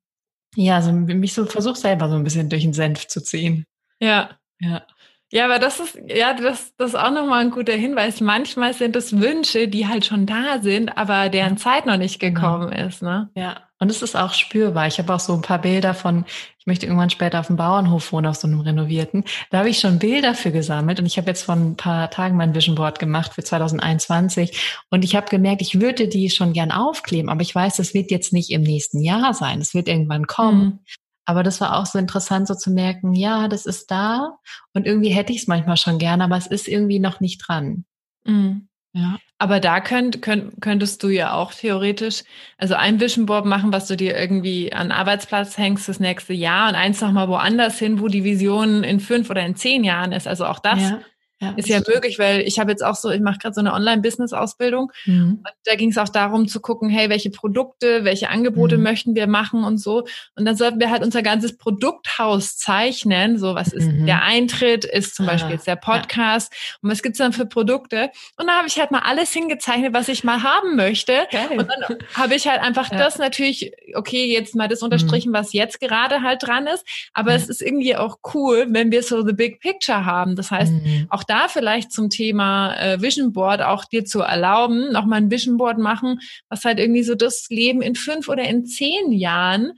[0.56, 3.66] ja, so mich so versuche selber so ein bisschen durch den Senf zu ziehen.
[4.00, 4.30] Ja.
[4.60, 4.86] Ja.
[5.32, 8.20] Ja, aber das ist, ja, das, das ist auch nochmal ein guter Hinweis.
[8.20, 12.40] Manchmal sind es Wünsche, die halt schon da sind, aber deren Zeit noch nicht genau.
[12.40, 12.86] gekommen genau.
[12.86, 13.30] ist, ne?
[13.34, 13.62] Ja.
[13.84, 14.86] Und es ist auch spürbar.
[14.86, 16.24] Ich habe auch so ein paar Bilder von,
[16.58, 19.24] ich möchte irgendwann später auf dem Bauernhof wohnen, auf so einem renovierten.
[19.50, 22.38] Da habe ich schon Bilder für gesammelt und ich habe jetzt vor ein paar Tagen
[22.38, 26.72] mein Vision Board gemacht für 2021 und ich habe gemerkt, ich würde die schon gern
[26.72, 29.60] aufkleben, aber ich weiß, das wird jetzt nicht im nächsten Jahr sein.
[29.60, 30.64] Es wird irgendwann kommen.
[30.64, 30.78] Mhm.
[31.26, 34.38] Aber das war auch so interessant, so zu merken, ja, das ist da
[34.72, 37.84] und irgendwie hätte ich es manchmal schon gern, aber es ist irgendwie noch nicht dran.
[38.24, 38.66] Mhm.
[38.94, 39.18] Ja.
[39.38, 42.22] Aber da könnt, könnt, könntest du ja auch theoretisch,
[42.56, 46.68] also ein Vision Board machen, was du dir irgendwie an Arbeitsplatz hängst das nächste Jahr
[46.68, 50.28] und eins nochmal woanders hin, wo die Vision in fünf oder in zehn Jahren ist.
[50.28, 51.00] Also auch das ja,
[51.44, 53.72] ja, ist ja möglich, weil ich habe jetzt auch so, ich mache gerade so eine
[53.72, 55.38] Online-Business-Ausbildung mhm.
[55.38, 58.82] und da ging es auch darum zu gucken, hey, welche Produkte, welche Angebote mhm.
[58.82, 60.04] möchten wir machen und so.
[60.36, 63.38] Und dann sollten wir halt unser ganzes Produkthaus zeichnen.
[63.38, 64.06] So, was ist mhm.
[64.06, 66.78] der Eintritt, ist zum ah, Beispiel jetzt der Podcast ja.
[66.82, 68.10] und was gibt's dann für Produkte.
[68.38, 71.26] Und da habe ich halt mal alles hingezeichnet, was ich mal haben möchte.
[71.30, 71.58] Geil.
[71.58, 72.98] Und dann habe ich halt einfach ja.
[72.98, 75.34] das natürlich, okay, jetzt mal das unterstrichen, mhm.
[75.34, 76.86] was jetzt gerade halt dran ist.
[77.12, 80.36] Aber es ist irgendwie auch cool, wenn wir so the big picture haben.
[80.36, 81.06] Das heißt, mhm.
[81.10, 85.30] auch da da vielleicht zum Thema äh, Vision Board auch dir zu erlauben, nochmal ein
[85.30, 89.72] Vision Board machen, was halt irgendwie so das Leben in fünf oder in zehn Jahren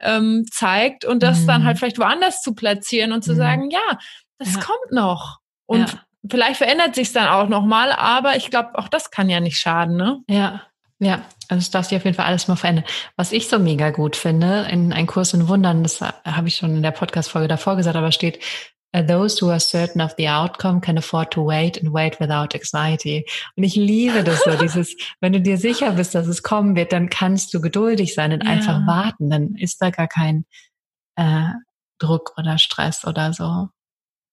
[0.00, 1.46] ähm, zeigt und das mhm.
[1.46, 3.36] dann halt vielleicht woanders zu platzieren und zu mhm.
[3.36, 3.98] sagen, ja,
[4.38, 4.60] das ja.
[4.60, 5.38] kommt noch.
[5.66, 6.00] Und ja.
[6.30, 9.96] vielleicht verändert sich dann auch nochmal, aber ich glaube, auch das kann ja nicht schaden,
[9.96, 10.20] ne?
[10.28, 10.62] Ja.
[11.00, 12.84] Ja, also es darf sich auf jeden Fall alles mal verändern.
[13.14, 16.74] Was ich so mega gut finde, in ein Kurs in Wundern, das habe ich schon
[16.74, 18.40] in der Podcast-Folge davor gesagt, aber steht,
[18.92, 23.26] those who are certain of the outcome can afford to wait and wait without anxiety.
[23.56, 26.92] Und ich liebe das so, dieses, wenn du dir sicher bist, dass es kommen wird,
[26.92, 28.50] dann kannst du geduldig sein und ja.
[28.50, 29.30] einfach warten.
[29.30, 30.46] Dann ist da gar kein
[31.16, 31.48] äh,
[31.98, 33.68] Druck oder Stress oder so.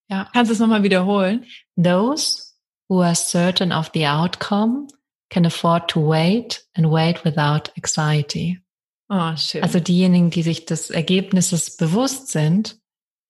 [0.10, 0.30] Ja.
[0.34, 1.45] Kannst du es nochmal wiederholen?
[1.76, 2.53] Those
[2.88, 4.88] who are certain of the outcome
[5.30, 8.62] can afford to wait and wait without anxiety.
[9.10, 9.64] Oh, schön.
[9.64, 12.80] Also diejenigen, die sich des Ergebnisses bewusst sind,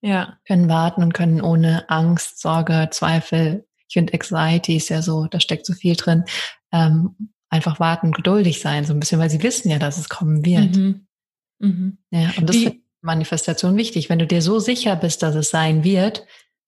[0.05, 0.37] ja.
[0.47, 5.39] Können warten und können ohne Angst, Sorge, Zweifel, ich finde Anxiety ist ja so, da
[5.39, 6.25] steckt so viel drin,
[6.71, 7.15] ähm,
[7.49, 10.75] einfach warten, geduldig sein, so ein bisschen, weil sie wissen ja, dass es kommen wird.
[10.75, 11.07] Mhm.
[11.59, 11.97] Mhm.
[12.11, 14.09] Ja, und das ist Manifestation wichtig.
[14.09, 16.25] Wenn du dir so sicher bist, dass es sein wird,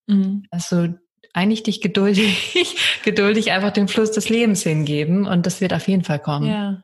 [0.07, 0.45] mhm.
[0.49, 0.87] also
[1.33, 6.03] eigentlich dich geduldig, geduldig einfach dem Fluss des Lebens hingeben und das wird auf jeden
[6.03, 6.49] Fall kommen.
[6.49, 6.83] Ja.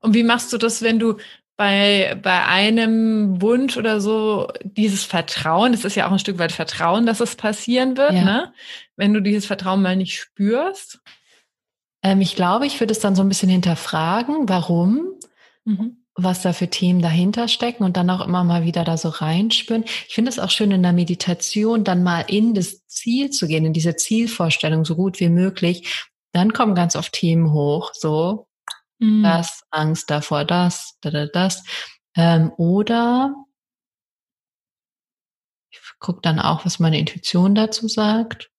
[0.00, 1.16] Und wie machst du das, wenn du
[1.58, 6.52] bei, bei einem Wunsch oder so dieses Vertrauen, das ist ja auch ein Stück weit
[6.52, 8.24] Vertrauen, dass es passieren wird, ja.
[8.24, 8.52] ne?
[8.94, 11.00] Wenn du dieses Vertrauen mal nicht spürst.
[12.04, 15.08] Ähm, ich glaube, ich würde es dann so ein bisschen hinterfragen, warum,
[15.64, 16.04] mhm.
[16.14, 19.82] was da für Themen dahinter stecken und dann auch immer mal wieder da so reinspüren.
[19.84, 23.66] Ich finde es auch schön in der Meditation dann mal in das Ziel zu gehen,
[23.66, 26.06] in diese Zielvorstellung so gut wie möglich.
[26.32, 28.47] Dann kommen ganz oft Themen hoch, so
[28.98, 29.22] mhm.
[29.22, 31.64] das, Angst davor, das, da, da, das.
[32.16, 33.34] Ähm, oder
[35.70, 38.50] ich gucke dann auch, was meine Intuition dazu sagt.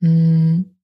[0.00, 0.74] Hm.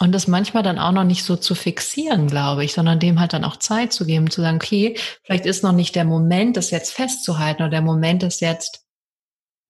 [0.00, 3.32] Und das manchmal dann auch noch nicht so zu fixieren, glaube ich, sondern dem halt
[3.32, 6.70] dann auch Zeit zu geben, zu sagen, okay, vielleicht ist noch nicht der Moment, das
[6.72, 8.84] jetzt festzuhalten oder der Moment ist jetzt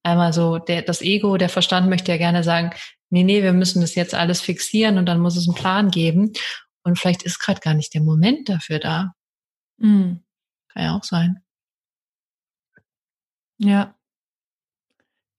[0.02, 2.70] einmal so, der, das Ego, der Verstand möchte ja gerne sagen,
[3.10, 6.32] nee, nee, wir müssen das jetzt alles fixieren und dann muss es einen Plan geben.
[6.84, 9.14] Und vielleicht ist gerade gar nicht der Moment dafür da.
[9.78, 10.22] Mhm.
[10.68, 11.42] Kann ja auch sein.
[13.58, 13.94] Ja.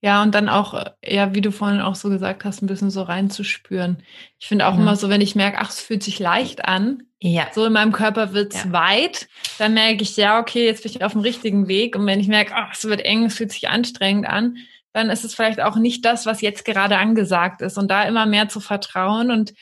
[0.02, 3.02] Ja, und dann auch, ja, wie du vorhin auch so gesagt hast, ein bisschen so
[3.02, 4.04] reinzuspüren.
[4.38, 4.80] Ich finde auch ja.
[4.80, 7.48] immer so, wenn ich merke, ach, es fühlt sich leicht an, ja.
[7.54, 8.72] so in meinem Körper wird's ja.
[8.72, 9.28] weit,
[9.58, 11.96] dann merke ich, ja, okay, jetzt bin ich auf dem richtigen Weg.
[11.96, 14.58] Und wenn ich merke, ach, es wird eng, es fühlt sich anstrengend an,
[14.94, 17.78] dann ist es vielleicht auch nicht das, was jetzt gerade angesagt ist.
[17.80, 19.54] Und da immer mehr zu vertrauen und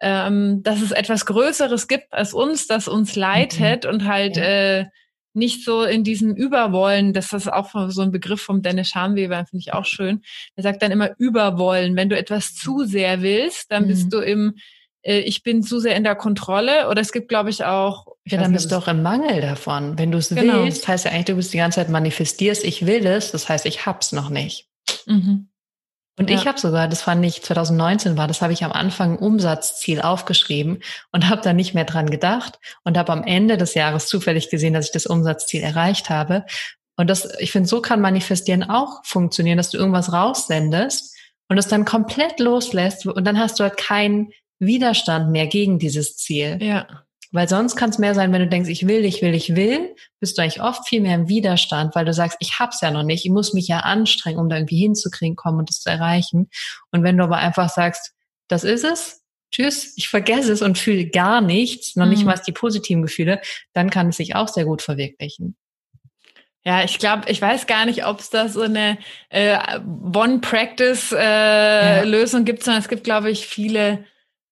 [0.00, 3.90] ähm, dass es etwas Größeres gibt als uns, das uns leitet mhm.
[3.90, 4.42] und halt ja.
[4.42, 4.84] äh,
[5.36, 9.60] nicht so in diesem Überwollen, das ist auch so ein Begriff vom Dennis Schamweber, finde
[9.60, 10.22] ich auch schön.
[10.56, 11.94] Er sagt dann immer Überwollen.
[11.94, 13.88] Wenn du etwas zu sehr willst, dann mhm.
[13.88, 14.54] bist du im,
[15.02, 16.88] äh, ich bin zu sehr in der Kontrolle.
[16.88, 18.06] Oder es gibt, glaube ich, auch.
[18.24, 19.98] Ja, dann bist du auch im Mangel davon.
[19.98, 20.64] Wenn du es genau.
[20.64, 23.66] willst, heißt ja eigentlich, du bist die ganze Zeit manifestierst, ich will es, das heißt,
[23.66, 24.68] ich hab's noch nicht.
[25.04, 25.48] Mhm.
[26.18, 26.36] Und ja.
[26.36, 30.80] ich habe sogar, das fand ich 2019 war, das habe ich am Anfang Umsatzziel aufgeschrieben
[31.12, 34.72] und habe da nicht mehr dran gedacht und habe am Ende des Jahres zufällig gesehen,
[34.72, 36.46] dass ich das Umsatzziel erreicht habe.
[36.96, 41.14] Und das, ich finde, so kann Manifestieren auch funktionieren, dass du irgendwas raussendest
[41.48, 46.16] und es dann komplett loslässt und dann hast du halt keinen Widerstand mehr gegen dieses
[46.16, 46.58] Ziel.
[46.62, 47.05] Ja.
[47.36, 49.94] Weil sonst kann es mehr sein, wenn du denkst, ich will, ich will, ich will,
[50.20, 53.02] bist du eigentlich oft viel mehr im Widerstand, weil du sagst, ich hab's ja noch
[53.02, 56.48] nicht, ich muss mich ja anstrengen, um da irgendwie hinzukriegen, kommen und das zu erreichen.
[56.92, 58.14] Und wenn du aber einfach sagst,
[58.48, 59.22] das ist es,
[59.52, 62.28] tschüss, ich vergesse es und fühle gar nichts, noch nicht mhm.
[62.28, 63.42] mal die positiven Gefühle,
[63.74, 65.58] dann kann es sich auch sehr gut verwirklichen.
[66.64, 68.96] Ja, ich glaube, ich weiß gar nicht, ob es da so eine
[69.28, 72.44] äh, One-Practice-Lösung äh, ja.
[72.46, 74.06] gibt, sondern es gibt, glaube ich, viele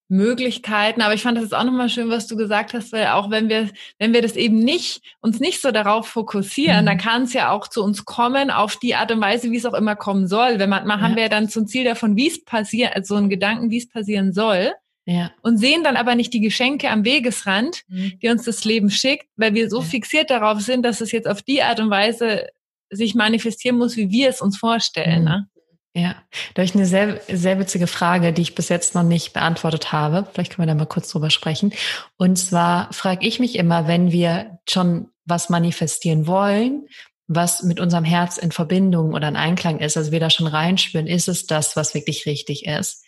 [0.08, 1.00] Möglichkeiten.
[1.00, 3.70] Aber ich fand das auch nochmal schön, was du gesagt hast, weil auch wenn wir,
[3.98, 6.86] wenn wir das eben nicht, uns nicht so darauf fokussieren, mhm.
[6.86, 9.66] dann kann es ja auch zu uns kommen, auf die Art und Weise, wie es
[9.66, 10.58] auch immer kommen soll.
[10.58, 11.00] Wenn man, mal ja.
[11.02, 13.78] haben wir ja dann zum Ziel davon, wie es passiert, also so einen Gedanken, wie
[13.78, 14.72] es passieren soll.
[15.06, 15.32] Ja.
[15.42, 18.18] Und sehen dann aber nicht die Geschenke am Wegesrand, mhm.
[18.22, 19.84] die uns das Leben schickt, weil wir so ja.
[19.84, 22.48] fixiert darauf sind, dass es jetzt auf die Art und Weise
[22.90, 25.20] sich manifestieren muss, wie wir es uns vorstellen.
[25.20, 25.28] Mhm.
[25.28, 25.48] Ne?
[25.96, 26.16] Ja,
[26.54, 29.92] da habe ich eine sehr, sehr witzige Frage, die ich bis jetzt noch nicht beantwortet
[29.92, 30.28] habe.
[30.32, 31.72] Vielleicht können wir da mal kurz drüber sprechen.
[32.16, 36.88] Und zwar frage ich mich immer, wenn wir schon was manifestieren wollen,
[37.28, 41.06] was mit unserem Herz in Verbindung oder in Einklang ist, also wir da schon reinspüren,
[41.06, 43.04] ist es das, was wirklich richtig ist?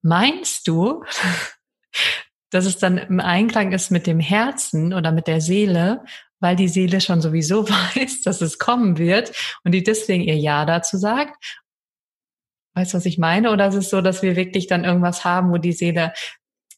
[0.00, 1.04] Meinst du,
[2.50, 6.04] dass es dann im Einklang ist mit dem Herzen oder mit der Seele,
[6.40, 9.32] weil die Seele schon sowieso weiß, dass es kommen wird
[9.62, 11.61] und die deswegen ihr Ja dazu sagt?
[12.74, 13.50] Weißt du, was ich meine?
[13.50, 16.12] Oder ist es so, dass wir wirklich dann irgendwas haben, wo die Seele,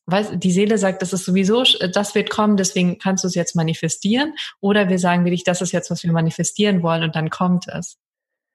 [0.06, 3.54] weiß, die Seele sagt, das ist sowieso, das wird kommen, deswegen kannst du es jetzt
[3.54, 4.34] manifestieren.
[4.60, 7.96] Oder wir sagen wirklich, das ist jetzt, was wir manifestieren wollen und dann kommt es.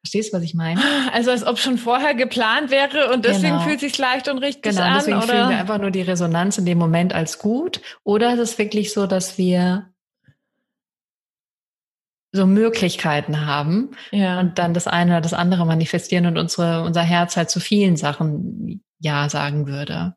[0.01, 0.81] Verstehst du, was ich meine?
[1.11, 3.63] Also als ob schon vorher geplant wäre und deswegen genau.
[3.63, 4.87] fühlt es sich leicht und richtig genau, an.
[4.87, 5.27] Genau, deswegen oder?
[5.27, 7.81] fühlen wir einfach nur die Resonanz in dem Moment als gut.
[8.03, 9.91] Oder ist es wirklich so, dass wir
[12.31, 14.39] so Möglichkeiten haben ja.
[14.39, 17.97] und dann das eine oder das andere manifestieren und unsere, unser Herz halt zu vielen
[17.97, 20.15] Sachen Ja sagen würde.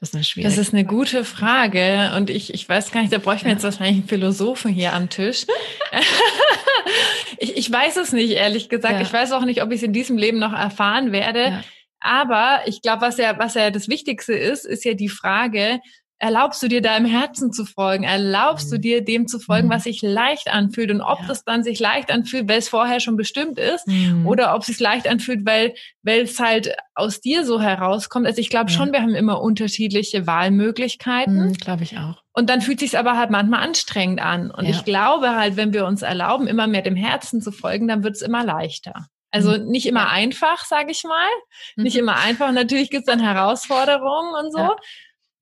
[0.00, 3.12] Das ist eine schwierige Das ist eine gute Frage und ich, ich weiß gar nicht,
[3.12, 3.54] da bräuchten wir ja.
[3.56, 5.46] jetzt wahrscheinlich einen Philosophen hier am Tisch.
[7.38, 8.94] ich, ich weiß es nicht, ehrlich gesagt.
[8.94, 9.00] Ja.
[9.00, 11.40] Ich weiß auch nicht, ob ich es in diesem Leben noch erfahren werde.
[11.40, 11.62] Ja.
[12.00, 15.80] Aber ich glaube, was ja, was ja das Wichtigste ist, ist ja die Frage,
[16.18, 18.04] erlaubst du dir deinem Herzen zu folgen?
[18.04, 18.70] Erlaubst mhm.
[18.70, 19.72] du dir dem zu folgen, mhm.
[19.72, 20.90] was sich leicht anfühlt?
[20.90, 21.26] Und ob ja.
[21.28, 24.26] das dann sich leicht anfühlt, weil es vorher schon bestimmt ist, mhm.
[24.26, 28.26] oder ob es sich leicht anfühlt, weil, weil es halt aus dir so herauskommt.
[28.26, 28.76] Also ich glaube ja.
[28.76, 31.48] schon, wir haben immer unterschiedliche Wahlmöglichkeiten.
[31.48, 32.22] Mhm, glaube ich auch.
[32.32, 34.50] Und dann fühlt sich aber halt manchmal anstrengend an.
[34.50, 34.70] Und ja.
[34.70, 38.16] ich glaube halt, wenn wir uns erlauben, immer mehr dem Herzen zu folgen, dann wird
[38.16, 39.06] es immer leichter.
[39.30, 39.66] Also mhm.
[39.66, 41.28] nicht immer einfach, sage ich mal.
[41.76, 42.00] Nicht mhm.
[42.00, 42.50] immer einfach.
[42.52, 44.74] Natürlich gibt es dann Herausforderungen und so.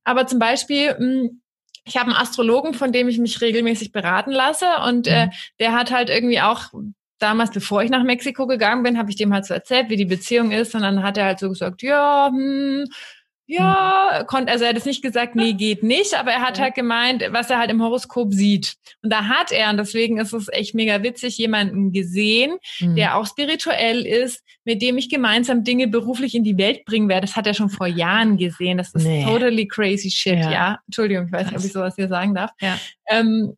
[0.07, 1.42] Aber zum Beispiel, hm,
[1.84, 5.30] ich habe einen Astrologen, von dem ich mich regelmäßig beraten lasse und äh, mhm.
[5.30, 6.72] äh, der hat halt irgendwie auch
[7.18, 10.04] damals, bevor ich nach Mexiko gegangen bin, habe ich dem halt so erzählt, wie die
[10.04, 12.84] Beziehung ist und dann hat er halt so gesagt, ja, hm,
[13.49, 16.64] ja, konnte, also er hat es nicht gesagt, nee, geht nicht, aber er hat ja.
[16.64, 18.74] halt gemeint, was er halt im Horoskop sieht.
[19.03, 22.97] Und da hat er, und deswegen ist es echt mega witzig, jemanden gesehen, mhm.
[22.97, 27.26] der auch spirituell ist, mit dem ich gemeinsam Dinge beruflich in die Welt bringen werde.
[27.26, 28.78] Das hat er schon vor Jahren gesehen.
[28.78, 29.24] Das ist nee.
[29.24, 30.51] totally crazy shit, ja.
[30.51, 30.78] ja.
[30.86, 32.51] Entschuldigung, ich weiß nicht, ob ich sowas hier sagen darf.
[32.61, 32.78] Ja.
[33.09, 33.57] Ähm,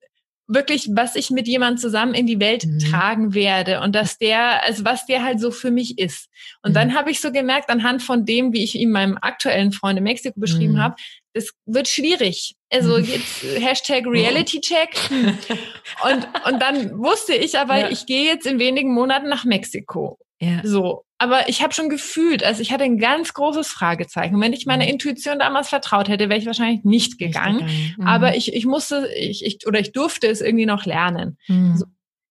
[0.49, 2.79] wirklich, was ich mit jemandem zusammen in die Welt mhm.
[2.79, 6.29] tragen werde und dass der, also was der halt so für mich ist.
[6.63, 6.75] Und mhm.
[6.75, 10.05] dann habe ich so gemerkt, anhand von dem, wie ich ihm meinem aktuellen Freund in
[10.05, 10.83] Mexiko beschrieben mhm.
[10.83, 10.97] habe,
[11.35, 12.57] das wird schwierig.
[12.71, 13.05] Also mhm.
[13.05, 14.99] jetzt Hashtag Reality Check.
[15.11, 17.91] und, und dann wusste ich aber, ja.
[17.91, 20.19] ich gehe jetzt in wenigen Monaten nach Mexiko.
[20.41, 20.61] Ja.
[20.65, 21.05] So.
[21.19, 24.37] Aber ich habe schon gefühlt, also ich hatte ein ganz großes Fragezeichen.
[24.37, 24.93] Und wenn ich meiner mhm.
[24.93, 27.67] Intuition damals vertraut hätte, wäre ich wahrscheinlich nicht gegangen.
[27.67, 27.95] Nicht gegangen.
[27.99, 28.07] Mhm.
[28.07, 31.37] Aber ich, ich musste, ich, ich, oder ich durfte es irgendwie noch lernen.
[31.49, 31.77] Mhm.
[31.77, 31.87] So.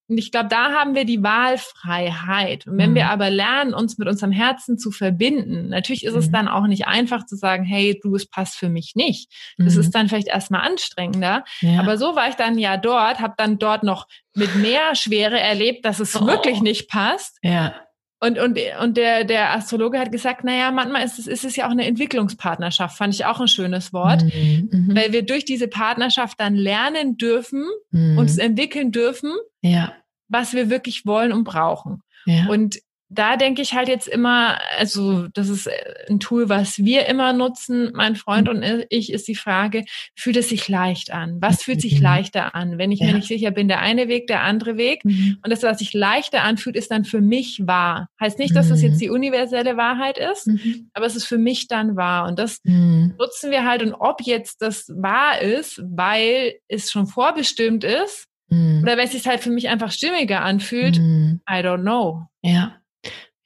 [0.10, 2.66] Und ich glaube, da haben wir die Wahlfreiheit.
[2.66, 2.96] Und wenn mhm.
[2.96, 6.32] wir aber lernen, uns mit unserem Herzen zu verbinden, natürlich ist es mhm.
[6.32, 9.30] dann auch nicht einfach zu sagen, hey, du, es passt für mich nicht.
[9.58, 9.92] Das ist mhm.
[9.92, 11.44] dann vielleicht erstmal anstrengender.
[11.60, 11.82] Ja.
[11.82, 15.84] Aber so war ich dann ja dort, habe dann dort noch mit mehr Schwere erlebt,
[15.84, 16.26] dass es oh.
[16.26, 17.38] wirklich nicht passt.
[17.42, 17.76] Ja.
[18.20, 21.68] Und, und, und der, der Astrologe hat gesagt, naja, manchmal ist es, ist es ja
[21.68, 24.96] auch eine Entwicklungspartnerschaft, fand ich auch ein schönes Wort, mhm, mhm.
[24.96, 28.18] weil wir durch diese Partnerschaft dann lernen dürfen, mhm.
[28.18, 29.94] uns entwickeln dürfen, ja.
[30.30, 32.02] was wir wirklich wollen und brauchen.
[32.26, 32.48] Ja.
[32.48, 32.80] Und
[33.10, 35.72] da denke ich halt jetzt immer, also das ist äh,
[36.10, 38.56] ein Tool, was wir immer nutzen, mein Freund mhm.
[38.56, 39.86] und ich, ist die Frage,
[40.16, 41.38] fühlt es sich leicht an?
[41.40, 42.04] Was fühlt sich mhm.
[42.04, 42.78] leichter an?
[42.78, 43.08] Wenn ich ja.
[43.08, 45.06] mir nicht sicher bin, der eine Weg, der andere Weg.
[45.06, 45.38] Mhm.
[45.42, 48.10] Und das, was sich leichter anfühlt, ist dann für mich wahr.
[48.20, 49.00] Heißt nicht, dass das jetzt mhm.
[49.00, 50.90] die universelle Wahrheit ist, mhm.
[50.94, 52.28] aber es ist für mich dann wahr.
[52.28, 53.16] Und das mhm.
[53.18, 53.84] nutzen wir halt.
[53.84, 59.28] Und ob jetzt das wahr ist, weil es schon vorbestimmt ist, oder weil es sich
[59.28, 62.28] halt für mich einfach stimmiger anfühlt, I don't know.
[62.42, 62.78] Ja.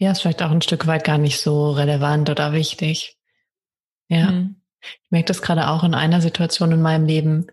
[0.02, 3.20] Ja, ist vielleicht auch ein Stück weit gar nicht so relevant oder wichtig.
[4.10, 4.32] Ja.
[4.32, 4.56] Mhm.
[4.82, 7.45] Ich merke das gerade auch in einer Situation in meinem Leben,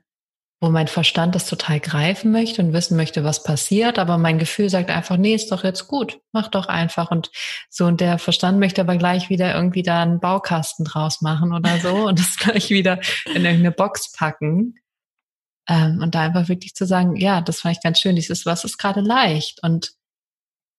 [0.59, 4.70] wo mein Verstand das total greifen möchte und wissen möchte, was passiert, aber mein Gefühl
[4.70, 7.30] sagt einfach, nee, ist doch jetzt gut, mach doch einfach und
[7.68, 11.78] so und der Verstand möchte aber gleich wieder irgendwie da einen Baukasten draus machen oder
[11.80, 14.76] so und das gleich wieder in irgendeine Box packen
[15.68, 18.64] ähm, und da einfach wirklich zu sagen, ja, das fand ich ganz schön, dieses was
[18.64, 19.97] ist gerade leicht und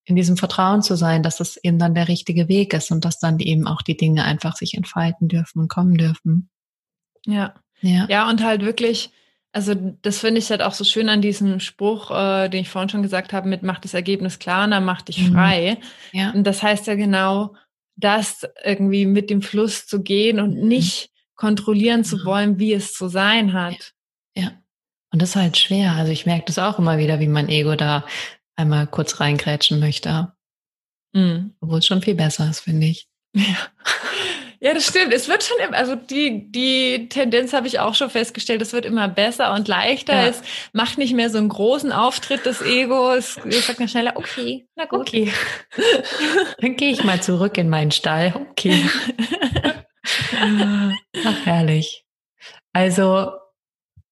[0.10, 3.20] in diesem Vertrauen zu sein, dass es eben dann der richtige Weg ist und dass
[3.20, 6.49] dann eben auch die Dinge einfach sich entfalten dürfen und kommen dürfen.
[7.26, 7.53] Ja.
[7.82, 9.12] Ja, ja und halt wirklich,
[9.51, 12.89] also das finde ich halt auch so schön an diesem Spruch, äh, den ich vorhin
[12.89, 15.34] schon gesagt habe, mit macht das Ergebnis klar und dann mach dich mhm.
[15.34, 15.78] frei.
[16.12, 16.32] Ja.
[16.32, 17.53] Und das heißt ja genau,
[17.95, 20.68] das irgendwie mit dem Fluss zu gehen und mhm.
[20.68, 23.93] nicht kontrollieren zu wollen, wie es zu sein hat.
[24.36, 24.53] Ja.
[25.12, 25.93] Und das ist halt schwer.
[25.93, 28.05] Also ich merke das auch immer wieder, wie mein Ego da
[28.60, 30.34] einmal kurz reingrätschen möchte.
[31.14, 31.55] Mhm.
[31.62, 33.07] Obwohl es schon viel besser ist, finde ich.
[33.34, 33.70] Ja.
[34.62, 35.14] Ja, das stimmt.
[35.14, 38.84] Es wird schon, immer, also die, die Tendenz habe ich auch schon festgestellt, es wird
[38.84, 40.14] immer besser und leichter.
[40.14, 40.28] Ja.
[40.28, 40.41] Es
[40.74, 43.14] macht nicht mehr so einen großen Auftritt, das Ego.
[43.14, 44.99] Es, sagt mir schneller, okay, na gut.
[45.01, 45.32] Okay.
[46.60, 48.34] Dann gehe ich mal zurück in meinen Stall.
[48.51, 48.84] Okay.
[51.26, 52.03] Ach, herrlich.
[52.74, 53.32] Also,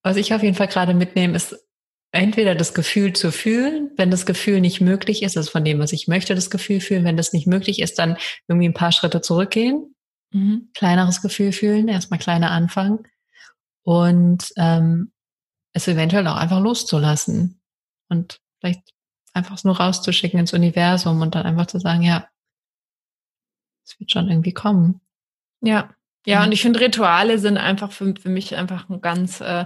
[0.02, 1.67] was ich auf jeden Fall gerade mitnehme, ist
[2.18, 5.94] entweder das Gefühl zu fühlen, wenn das Gefühl nicht möglich ist, also von dem, was
[5.94, 9.22] ich möchte, das Gefühl fühlen, wenn das nicht möglich ist, dann irgendwie ein paar Schritte
[9.22, 9.96] zurückgehen
[10.32, 10.70] Mhm.
[10.74, 13.08] Kleineres Gefühl fühlen, erstmal kleiner anfangen
[13.84, 15.12] und ähm,
[15.74, 17.62] es eventuell auch einfach loszulassen
[18.10, 18.94] und vielleicht
[19.34, 22.28] einfach nur rauszuschicken ins Universum und dann einfach zu sagen, ja,
[23.86, 25.02] es wird schon irgendwie kommen.
[25.62, 25.94] Ja,
[26.26, 29.66] ja, und ich finde, Rituale sind einfach für, für mich einfach ein ganz äh,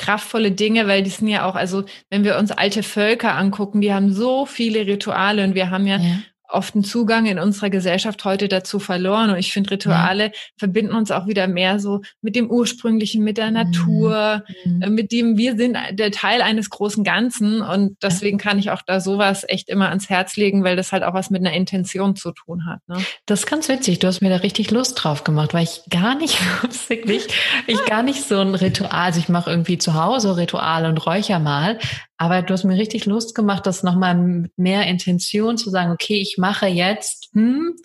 [0.00, 3.92] kraftvolle Dinge, weil die sind ja auch, also wenn wir uns alte Völker angucken, die
[3.92, 6.18] haben so viele Rituale und wir haben ja, ja
[6.52, 9.30] oft einen Zugang in unserer Gesellschaft heute dazu verloren.
[9.30, 10.32] Und ich finde, Rituale mhm.
[10.56, 13.54] verbinden uns auch wieder mehr so mit dem Ursprünglichen, mit der mhm.
[13.54, 14.82] Natur, mhm.
[14.82, 17.60] äh, mit dem wir sind der Teil eines großen Ganzen.
[17.62, 21.02] Und deswegen kann ich auch da sowas echt immer ans Herz legen, weil das halt
[21.02, 22.80] auch was mit einer Intention zu tun hat.
[22.88, 22.96] Ne?
[23.26, 23.98] Das ist ganz witzig.
[23.98, 26.38] Du hast mir da richtig Lust drauf gemacht, weil ich gar nicht,
[26.88, 27.28] wirklich,
[27.66, 31.38] ich gar nicht so ein Ritual, also ich mache irgendwie zu Hause Rituale und räucher
[31.38, 31.78] mal,
[32.20, 36.20] aber du hast mir richtig Lust gemacht, das nochmal mit mehr Intention zu sagen, okay,
[36.20, 37.76] ich mache jetzt hm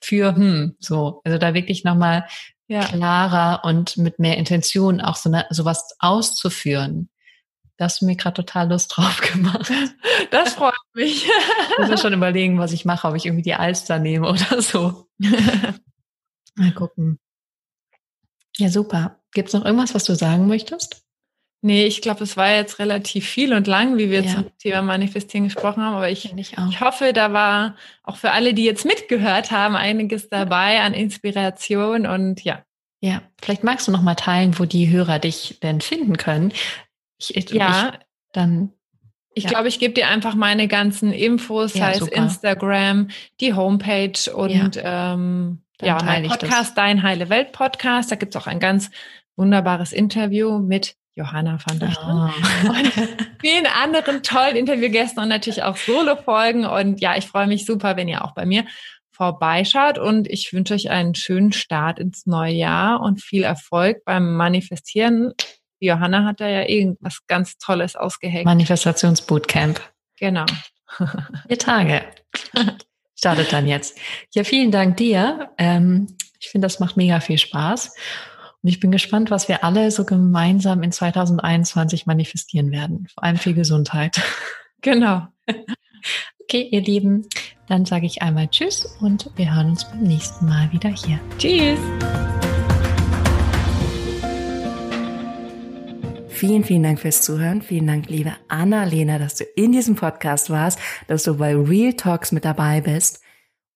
[0.00, 1.20] für hm, so.
[1.24, 2.28] Also da wirklich nochmal
[2.68, 2.84] ja.
[2.84, 7.10] klarer und mit mehr Intention auch so eine, sowas auszuführen.
[7.76, 9.68] Das hast du mir gerade total Lust drauf gemacht.
[10.30, 11.24] Das freut mich.
[11.24, 14.62] Ich muss mir schon überlegen, was ich mache, ob ich irgendwie die Alster nehme oder
[14.62, 15.08] so.
[15.18, 17.18] Mal gucken.
[18.58, 19.20] Ja, super.
[19.32, 21.03] Gibt es noch irgendwas, was du sagen möchtest?
[21.66, 24.34] Nee, ich glaube, es war jetzt relativ viel und lang, wie wir ja.
[24.34, 25.94] zum Thema Manifestieren gesprochen haben.
[25.94, 30.28] Aber ich, ich, ich, hoffe, da war auch für alle, die jetzt mitgehört haben, einiges
[30.28, 32.66] dabei an Inspiration und ja.
[33.00, 36.52] Ja, vielleicht magst du noch mal teilen, wo die Hörer dich denn finden können.
[37.16, 38.00] Ich, ja, ich,
[38.32, 38.70] dann.
[39.32, 39.50] Ich ja.
[39.50, 42.14] glaube, ich gebe dir einfach meine ganzen Infos, ja, heißt super.
[42.14, 43.08] Instagram,
[43.40, 48.12] die Homepage und ja, ähm, ja mein Podcast, Dein Heile Welt Podcast.
[48.12, 48.90] Da gibt es auch ein ganz
[49.34, 52.68] wunderbares Interview mit Johanna van der oh.
[52.68, 52.92] und
[53.40, 56.66] vielen anderen tollen Interviewgästen und natürlich auch Solo-Folgen.
[56.66, 58.64] Und ja, ich freue mich super, wenn ihr auch bei mir
[59.12, 64.34] vorbeischaut und ich wünsche euch einen schönen Start ins neue Jahr und viel Erfolg beim
[64.36, 65.32] Manifestieren.
[65.78, 68.46] Johanna hat da ja irgendwas ganz Tolles ausgehängt.
[68.46, 69.80] Manifestationsbootcamp.
[70.18, 70.46] Genau.
[71.48, 72.02] Vier Tage.
[73.16, 73.98] Startet dann jetzt.
[74.34, 75.50] Ja, vielen Dank dir.
[75.58, 77.94] Ähm, ich finde, das macht mega viel Spaß.
[78.64, 83.06] Und ich bin gespannt, was wir alle so gemeinsam in 2021 manifestieren werden.
[83.12, 84.20] Vor allem viel Gesundheit.
[84.80, 85.26] Genau.
[86.42, 87.26] Okay, ihr Lieben,
[87.68, 91.18] dann sage ich einmal Tschüss und wir hören uns beim nächsten Mal wieder hier.
[91.38, 91.78] Tschüss.
[96.28, 97.62] Vielen, vielen Dank fürs Zuhören.
[97.62, 102.30] Vielen Dank, liebe Anna-Lena, dass du in diesem Podcast warst, dass du bei Real Talks
[102.30, 103.22] mit dabei bist.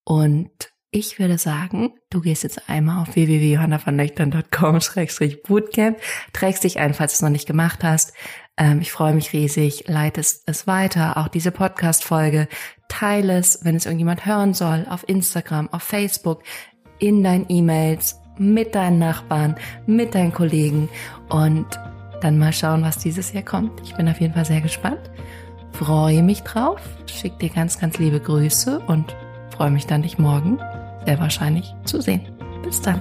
[0.04, 0.50] Und
[0.90, 5.98] ich würde sagen, du gehst jetzt einmal auf www.johannavanleuchtern.com-bootcamp,
[6.32, 8.14] trägst dich ein, falls du es noch nicht gemacht hast.
[8.56, 12.48] Ähm, ich freue mich riesig, leitest es weiter, auch diese Podcast-Folge,
[12.88, 16.42] teile es, wenn es irgendjemand hören soll, auf Instagram, auf Facebook,
[16.98, 20.88] in deinen E-Mails, mit deinen Nachbarn, mit deinen Kollegen.
[21.28, 21.66] Und
[22.22, 23.82] dann mal schauen, was dieses Jahr kommt.
[23.82, 25.10] Ich bin auf jeden Fall sehr gespannt,
[25.72, 29.14] freue mich drauf, schick dir ganz, ganz liebe Grüße und
[29.50, 30.58] freue mich dann, dich morgen
[31.06, 32.22] sehr wahrscheinlich zu sehen.
[32.62, 33.00] Bis dann.